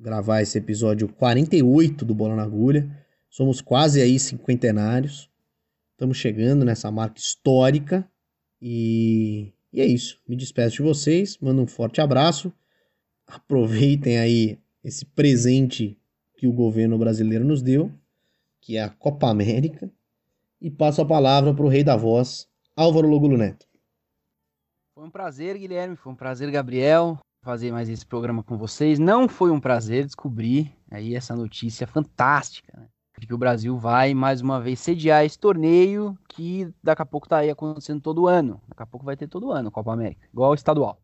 gravar 0.02 0.42
esse 0.42 0.58
episódio 0.58 1.08
48 1.08 2.04
do 2.04 2.16
Bola 2.16 2.36
na 2.36 2.44
Agulha. 2.44 2.90
Somos 3.30 3.62
quase 3.62 4.02
aí 4.02 4.20
cinquentenários. 4.20 5.30
Estamos 5.92 6.18
chegando 6.18 6.66
nessa 6.66 6.90
marca 6.92 7.20
histórica. 7.20 8.10
E, 8.62 9.54
e 9.74 9.82
é 9.82 9.86
isso. 9.86 10.22
Me 10.28 10.36
despeço 10.36 10.78
de 10.78 10.84
vocês. 10.84 11.38
Mando 11.40 11.62
um 11.62 11.68
forte 11.68 12.00
abraço. 12.00 12.54
Aproveitem 13.28 14.20
aí 14.20 14.60
esse 14.84 15.06
presente 15.06 15.98
que 16.38 16.48
o 16.48 16.54
governo 16.54 16.98
brasileiro 16.98 17.46
nos 17.46 17.62
deu, 17.62 17.92
que 18.60 18.78
é 18.78 18.84
a 18.84 18.90
Copa 18.90 19.30
América. 19.30 19.92
E 20.60 20.70
passo 20.70 21.02
a 21.02 21.06
palavra 21.06 21.54
para 21.54 21.66
o 21.66 21.70
rei 21.70 21.84
da 21.84 21.96
voz, 21.96 22.48
Álvaro 22.76 23.08
Logulo 23.08 23.38
Neto. 23.38 23.66
Foi 24.94 25.06
um 25.06 25.12
prazer, 25.12 25.58
Guilherme. 25.58 25.96
Foi 25.96 26.12
um 26.12 26.16
prazer, 26.16 26.52
Gabriel 26.52 27.18
fazer 27.44 27.72
mais 27.72 27.90
esse 27.90 28.06
programa 28.06 28.44
com 28.44 28.58
vocês. 28.58 29.00
Não 29.00 29.28
foi 29.28 29.52
um 29.52 29.60
prazer 29.60 30.06
descobrir 30.06 30.76
aí 30.90 31.16
essa 31.16 31.36
notícia 31.36 31.88
fantástica, 31.88 32.72
né? 32.78 32.88
De 33.22 33.28
que 33.28 33.36
o 33.36 33.38
Brasil 33.38 33.78
vai 33.78 34.16
mais 34.16 34.42
uma 34.42 34.60
vez 34.60 34.80
sediar 34.80 35.24
esse 35.24 35.38
torneio 35.38 36.18
que 36.28 36.68
daqui 36.82 37.04
a 37.04 37.06
pouco 37.06 37.30
tá 37.30 37.38
aí 37.38 37.52
acontecendo 37.52 38.02
todo 38.02 38.28
ano. 38.28 38.60
Daqui 38.68 38.82
a 38.82 38.86
pouco 38.88 39.06
vai 39.06 39.16
ter 39.16 39.28
todo 39.28 39.52
ano 39.52 39.70
Copa 39.70 39.94
América, 39.94 40.28
igual 40.34 40.56
estadual. 40.56 41.00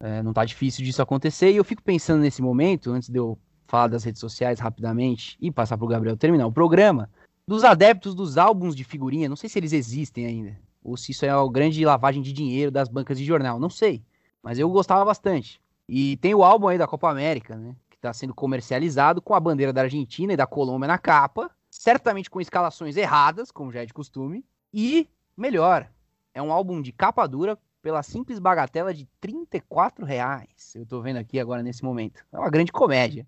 É, 0.00 0.24
não 0.24 0.32
tá 0.32 0.44
difícil 0.44 0.84
disso 0.84 1.00
acontecer 1.00 1.52
e 1.52 1.56
eu 1.56 1.62
fico 1.62 1.80
pensando 1.80 2.22
nesse 2.22 2.42
momento, 2.42 2.90
antes 2.90 3.08
de 3.08 3.16
eu 3.16 3.38
falar 3.68 3.86
das 3.86 4.02
redes 4.02 4.18
sociais 4.18 4.58
rapidamente 4.58 5.38
e 5.40 5.52
passar 5.52 5.78
pro 5.78 5.86
Gabriel 5.86 6.16
terminar 6.16 6.48
o 6.48 6.52
programa, 6.52 7.08
dos 7.46 7.62
adeptos 7.62 8.12
dos 8.12 8.36
álbuns 8.36 8.74
de 8.74 8.82
figurinha, 8.82 9.28
não 9.28 9.36
sei 9.36 9.48
se 9.48 9.56
eles 9.56 9.72
existem 9.72 10.26
ainda, 10.26 10.58
ou 10.82 10.96
se 10.96 11.12
isso 11.12 11.24
é 11.24 11.32
uma 11.32 11.48
grande 11.48 11.84
lavagem 11.84 12.22
de 12.22 12.32
dinheiro 12.32 12.72
das 12.72 12.88
bancas 12.88 13.16
de 13.16 13.24
jornal, 13.24 13.60
não 13.60 13.70
sei. 13.70 14.02
Mas 14.42 14.58
eu 14.58 14.68
gostava 14.68 15.04
bastante. 15.04 15.62
E 15.88 16.16
tem 16.16 16.34
o 16.34 16.42
álbum 16.42 16.66
aí 16.66 16.76
da 16.76 16.88
Copa 16.88 17.08
América, 17.08 17.54
né? 17.54 17.76
Está 18.02 18.12
sendo 18.12 18.34
comercializado 18.34 19.22
com 19.22 19.32
a 19.32 19.38
bandeira 19.38 19.72
da 19.72 19.82
Argentina 19.82 20.32
e 20.32 20.36
da 20.36 20.44
Colômbia 20.44 20.88
na 20.88 20.98
capa, 20.98 21.48
certamente 21.70 22.28
com 22.28 22.40
escalações 22.40 22.96
erradas, 22.96 23.52
como 23.52 23.70
já 23.70 23.82
é 23.82 23.86
de 23.86 23.94
costume. 23.94 24.44
E, 24.74 25.08
melhor, 25.36 25.88
é 26.34 26.42
um 26.42 26.50
álbum 26.50 26.82
de 26.82 26.90
capa 26.90 27.24
dura 27.28 27.56
pela 27.80 28.02
simples 28.02 28.40
bagatela 28.40 28.92
de 28.92 29.06
34 29.20 30.04
reais. 30.04 30.74
Eu 30.74 30.82
estou 30.82 31.00
vendo 31.00 31.18
aqui 31.18 31.38
agora 31.38 31.62
nesse 31.62 31.84
momento. 31.84 32.26
É 32.32 32.38
uma 32.40 32.50
grande 32.50 32.72
comédia. 32.72 33.24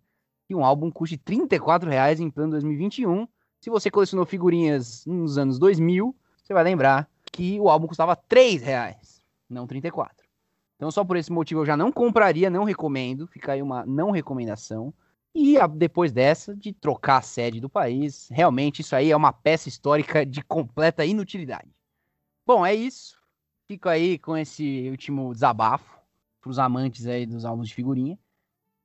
Que 0.48 0.56
um 0.56 0.64
álbum 0.64 0.90
custe 0.90 1.16
34 1.18 1.88
reais 1.88 2.18
em 2.18 2.28
plano 2.28 2.50
2021. 2.50 3.28
Se 3.60 3.70
você 3.70 3.92
colecionou 3.92 4.26
figurinhas 4.26 5.06
nos 5.06 5.38
anos 5.38 5.56
2000, 5.56 6.12
você 6.42 6.52
vai 6.52 6.64
lembrar 6.64 7.08
que 7.30 7.60
o 7.60 7.68
álbum 7.68 7.86
custava 7.86 8.16
3 8.16 8.60
reais, 8.60 9.24
não 9.48 9.68
34. 9.68 10.23
Então, 10.76 10.90
só 10.90 11.04
por 11.04 11.16
esse 11.16 11.32
motivo, 11.32 11.60
eu 11.60 11.66
já 11.66 11.76
não 11.76 11.92
compraria, 11.92 12.50
não 12.50 12.64
recomendo. 12.64 13.26
Fica 13.26 13.52
aí 13.52 13.62
uma 13.62 13.86
não 13.86 14.10
recomendação. 14.10 14.92
E 15.34 15.58
a, 15.58 15.66
depois 15.66 16.12
dessa, 16.12 16.54
de 16.54 16.72
trocar 16.72 17.18
a 17.18 17.22
sede 17.22 17.60
do 17.60 17.68
país, 17.68 18.28
realmente 18.30 18.80
isso 18.80 18.94
aí 18.94 19.10
é 19.10 19.16
uma 19.16 19.32
peça 19.32 19.68
histórica 19.68 20.24
de 20.24 20.42
completa 20.42 21.04
inutilidade. 21.04 21.70
Bom, 22.46 22.64
é 22.64 22.74
isso. 22.74 23.18
Fico 23.66 23.88
aí 23.88 24.18
com 24.18 24.36
esse 24.36 24.88
último 24.90 25.32
desabafo 25.32 25.98
para 26.40 26.50
os 26.50 26.58
amantes 26.58 27.06
aí 27.06 27.24
dos 27.24 27.44
álbuns 27.44 27.68
de 27.68 27.74
figurinha. 27.74 28.18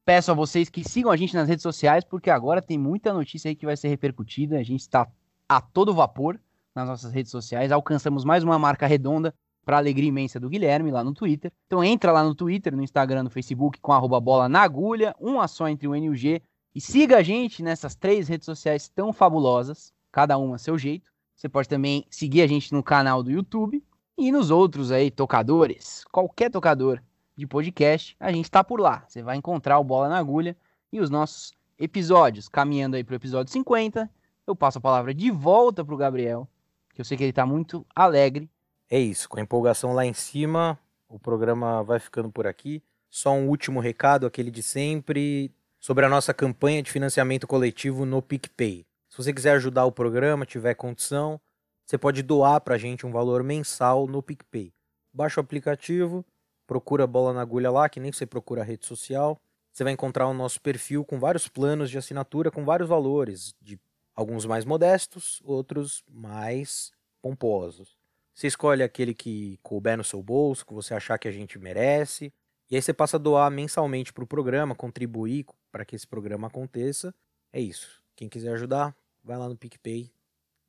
Peço 0.06 0.32
a 0.32 0.34
vocês 0.34 0.70
que 0.70 0.84
sigam 0.84 1.12
a 1.12 1.18
gente 1.18 1.36
nas 1.36 1.48
redes 1.48 1.62
sociais, 1.62 2.04
porque 2.04 2.32
agora 2.32 2.62
tem 2.62 2.78
muita 2.78 3.14
notícia 3.14 3.50
aí 3.50 3.56
que 3.56 3.66
vai 3.66 3.78
ser 3.78 3.90
repercutida. 3.90 4.58
A 4.58 4.64
gente 4.64 4.80
está 4.80 5.08
a 5.48 5.62
todo 5.62 5.94
vapor 5.94 6.40
nas 6.74 6.88
nossas 6.88 7.12
redes 7.12 7.32
sociais. 7.32 7.72
Alcançamos 7.72 8.24
mais 8.24 8.44
uma 8.44 8.58
marca 8.58 8.88
redonda 8.88 9.36
para 9.70 9.78
alegria 9.78 10.10
imensa 10.10 10.40
do 10.40 10.50
Guilherme 10.50 10.90
lá 10.90 11.04
no 11.04 11.14
Twitter. 11.14 11.54
Então 11.68 11.84
entra 11.84 12.12
lá 12.12 12.24
no 12.24 12.34
Twitter, 12.34 12.76
no 12.76 12.82
Instagram, 12.82 13.22
no 13.22 13.30
Facebook 13.30 13.80
com 13.80 13.94
arroba 13.94 14.20
bola 14.20 14.50
na 14.50 14.62
agulha, 14.64 15.16
uma 15.20 15.48
só 15.48 15.70
entre 15.70 15.88
o 15.88 15.94
N 15.94 16.08
e 16.08 16.10
o 16.10 16.16
G. 16.16 16.42
E 16.74 16.82
siga 16.82 17.18
a 17.18 17.22
gente 17.22 17.62
nessas 17.62 17.94
três 17.94 18.28
redes 18.28 18.46
sociais 18.46 18.90
tão 18.90 19.14
fabulosas, 19.14 19.94
cada 20.12 20.40
uma 20.40 20.56
a 20.56 20.58
seu 20.58 20.76
jeito. 20.76 21.12
Você 21.36 21.48
pode 21.48 21.70
também 21.70 22.04
seguir 22.10 22.42
a 22.42 22.48
gente 22.48 22.74
no 22.74 22.82
canal 22.82 23.22
do 23.22 23.30
YouTube 23.30 23.84
e 24.18 24.32
nos 24.32 24.50
outros 24.50 24.92
aí 24.92 25.12
tocadores, 25.12 26.04
qualquer 26.12 26.50
tocador 26.50 27.00
de 27.38 27.46
podcast, 27.46 28.18
a 28.20 28.32
gente 28.32 28.46
está 28.46 28.64
por 28.64 28.80
lá. 28.80 29.06
Você 29.08 29.22
vai 29.22 29.38
encontrar 29.38 29.78
o 29.78 29.84
Bola 29.84 30.10
na 30.10 30.18
Agulha 30.18 30.58
e 30.92 31.00
os 31.00 31.12
nossos 31.12 31.54
episódios. 31.78 32.50
Caminhando 32.50 32.96
aí 32.96 33.04
para 33.04 33.14
o 33.14 33.18
episódio 33.18 33.54
50, 33.54 34.10
eu 34.48 34.56
passo 34.56 34.80
a 34.80 34.82
palavra 34.82 35.14
de 35.14 35.30
volta 35.30 35.86
para 35.86 35.94
o 35.94 35.98
Gabriel, 35.98 36.50
que 36.96 37.02
eu 37.02 37.06
sei 37.06 37.16
que 37.16 37.24
ele 37.24 37.30
está 37.30 37.46
muito 37.46 37.86
alegre 37.96 38.50
é 38.90 39.00
isso, 39.00 39.30
com 39.30 39.38
a 39.38 39.42
empolgação 39.42 39.94
lá 39.94 40.06
em 40.06 40.14
cima, 40.14 40.80
o 41.08 41.20
programa 41.20 41.84
vai 41.84 42.00
ficando 42.00 42.32
por 42.32 42.48
aqui. 42.48 42.82
Só 43.10 43.32
um 43.34 43.48
último 43.48 43.80
recado, 43.80 44.26
aquele 44.26 44.50
de 44.50 44.64
sempre, 44.64 45.52
sobre 45.80 46.06
a 46.06 46.10
nossa 46.10 46.34
campanha 46.34 46.82
de 46.82 46.92
financiamento 46.92 47.46
coletivo 47.46 48.06
no 48.06 48.22
PicPay. 48.22 48.86
Se 49.10 49.18
você 49.18 49.34
quiser 49.34 49.54
ajudar 49.54 49.86
o 49.86 49.92
programa, 49.92 50.46
tiver 50.46 50.74
condição, 50.74 51.40
você 51.86 51.98
pode 51.98 52.22
doar 52.24 52.62
para 52.62 52.76
a 52.76 52.78
gente 52.78 53.06
um 53.06 53.12
valor 53.12 53.44
mensal 53.44 54.08
no 54.08 54.22
PicPay. 54.22 54.72
Baixa 55.14 55.40
o 55.40 55.44
aplicativo, 55.44 56.26
procura 56.68 57.08
Bola 57.08 57.34
na 57.34 57.42
Agulha 57.42 57.72
lá, 57.72 57.90
que 57.90 58.00
nem 58.00 58.12
você 58.12 58.26
procura 58.26 58.62
a 58.62 58.66
rede 58.66 58.86
social. 58.86 59.40
Você 59.72 59.84
vai 59.84 59.94
encontrar 59.94 60.28
o 60.28 60.34
nosso 60.34 60.62
perfil 60.62 61.06
com 61.06 61.20
vários 61.20 61.48
planos 61.48 61.90
de 61.90 61.98
assinatura, 61.98 62.52
com 62.52 62.66
vários 62.66 62.90
valores, 62.90 63.54
de 63.62 63.80
alguns 64.16 64.46
mais 64.46 64.66
modestos, 64.66 65.42
outros 65.44 66.04
mais 66.08 66.92
pomposos. 67.22 67.99
Você 68.40 68.48
escolhe 68.48 68.82
aquele 68.82 69.14
que 69.14 69.60
couber 69.62 69.98
no 69.98 70.04
seu 70.04 70.24
bolso, 70.24 70.66
que 70.66 70.74
você 70.74 70.94
achar 70.94 71.18
que 71.18 71.28
a 71.28 71.32
gente 71.32 71.60
merece. 71.60 72.32
E 72.72 72.76
aí 72.78 72.82
você 72.82 72.94
passa 72.94 73.18
a 73.18 73.20
doar 73.20 73.52
mensalmente 73.52 74.14
para 74.14 74.24
o 74.24 74.28
programa, 74.28 74.74
contribuir 74.74 75.46
para 75.70 75.84
que 75.84 75.94
esse 75.94 76.08
programa 76.08 76.48
aconteça. 76.48 77.14
É 77.52 77.60
isso. 77.60 78.02
Quem 78.16 78.30
quiser 78.30 78.54
ajudar, 78.54 78.96
vai 79.22 79.38
lá 79.38 79.50
no 79.50 79.58
PicPay, 79.58 80.10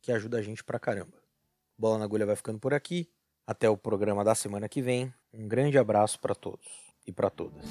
que 0.02 0.11
ajuda 0.11 0.38
a 0.38 0.42
gente 0.42 0.64
pra 0.64 0.80
caramba. 0.80 1.16
Bola 1.78 1.98
na 1.98 2.06
Agulha 2.06 2.26
vai 2.26 2.35
ficando 2.35 2.59
por 2.59 2.74
aqui. 2.74 3.09
Até 3.46 3.70
o 3.70 3.76
programa 3.76 4.24
da 4.24 4.35
semana 4.35 4.68
que 4.68 4.83
vem. 4.83 5.14
Um 5.33 5.46
grande 5.46 5.78
abraço 5.78 6.18
para 6.18 6.35
todos 6.35 6.66
e 7.06 7.12
para 7.12 7.30
todas. 7.30 7.64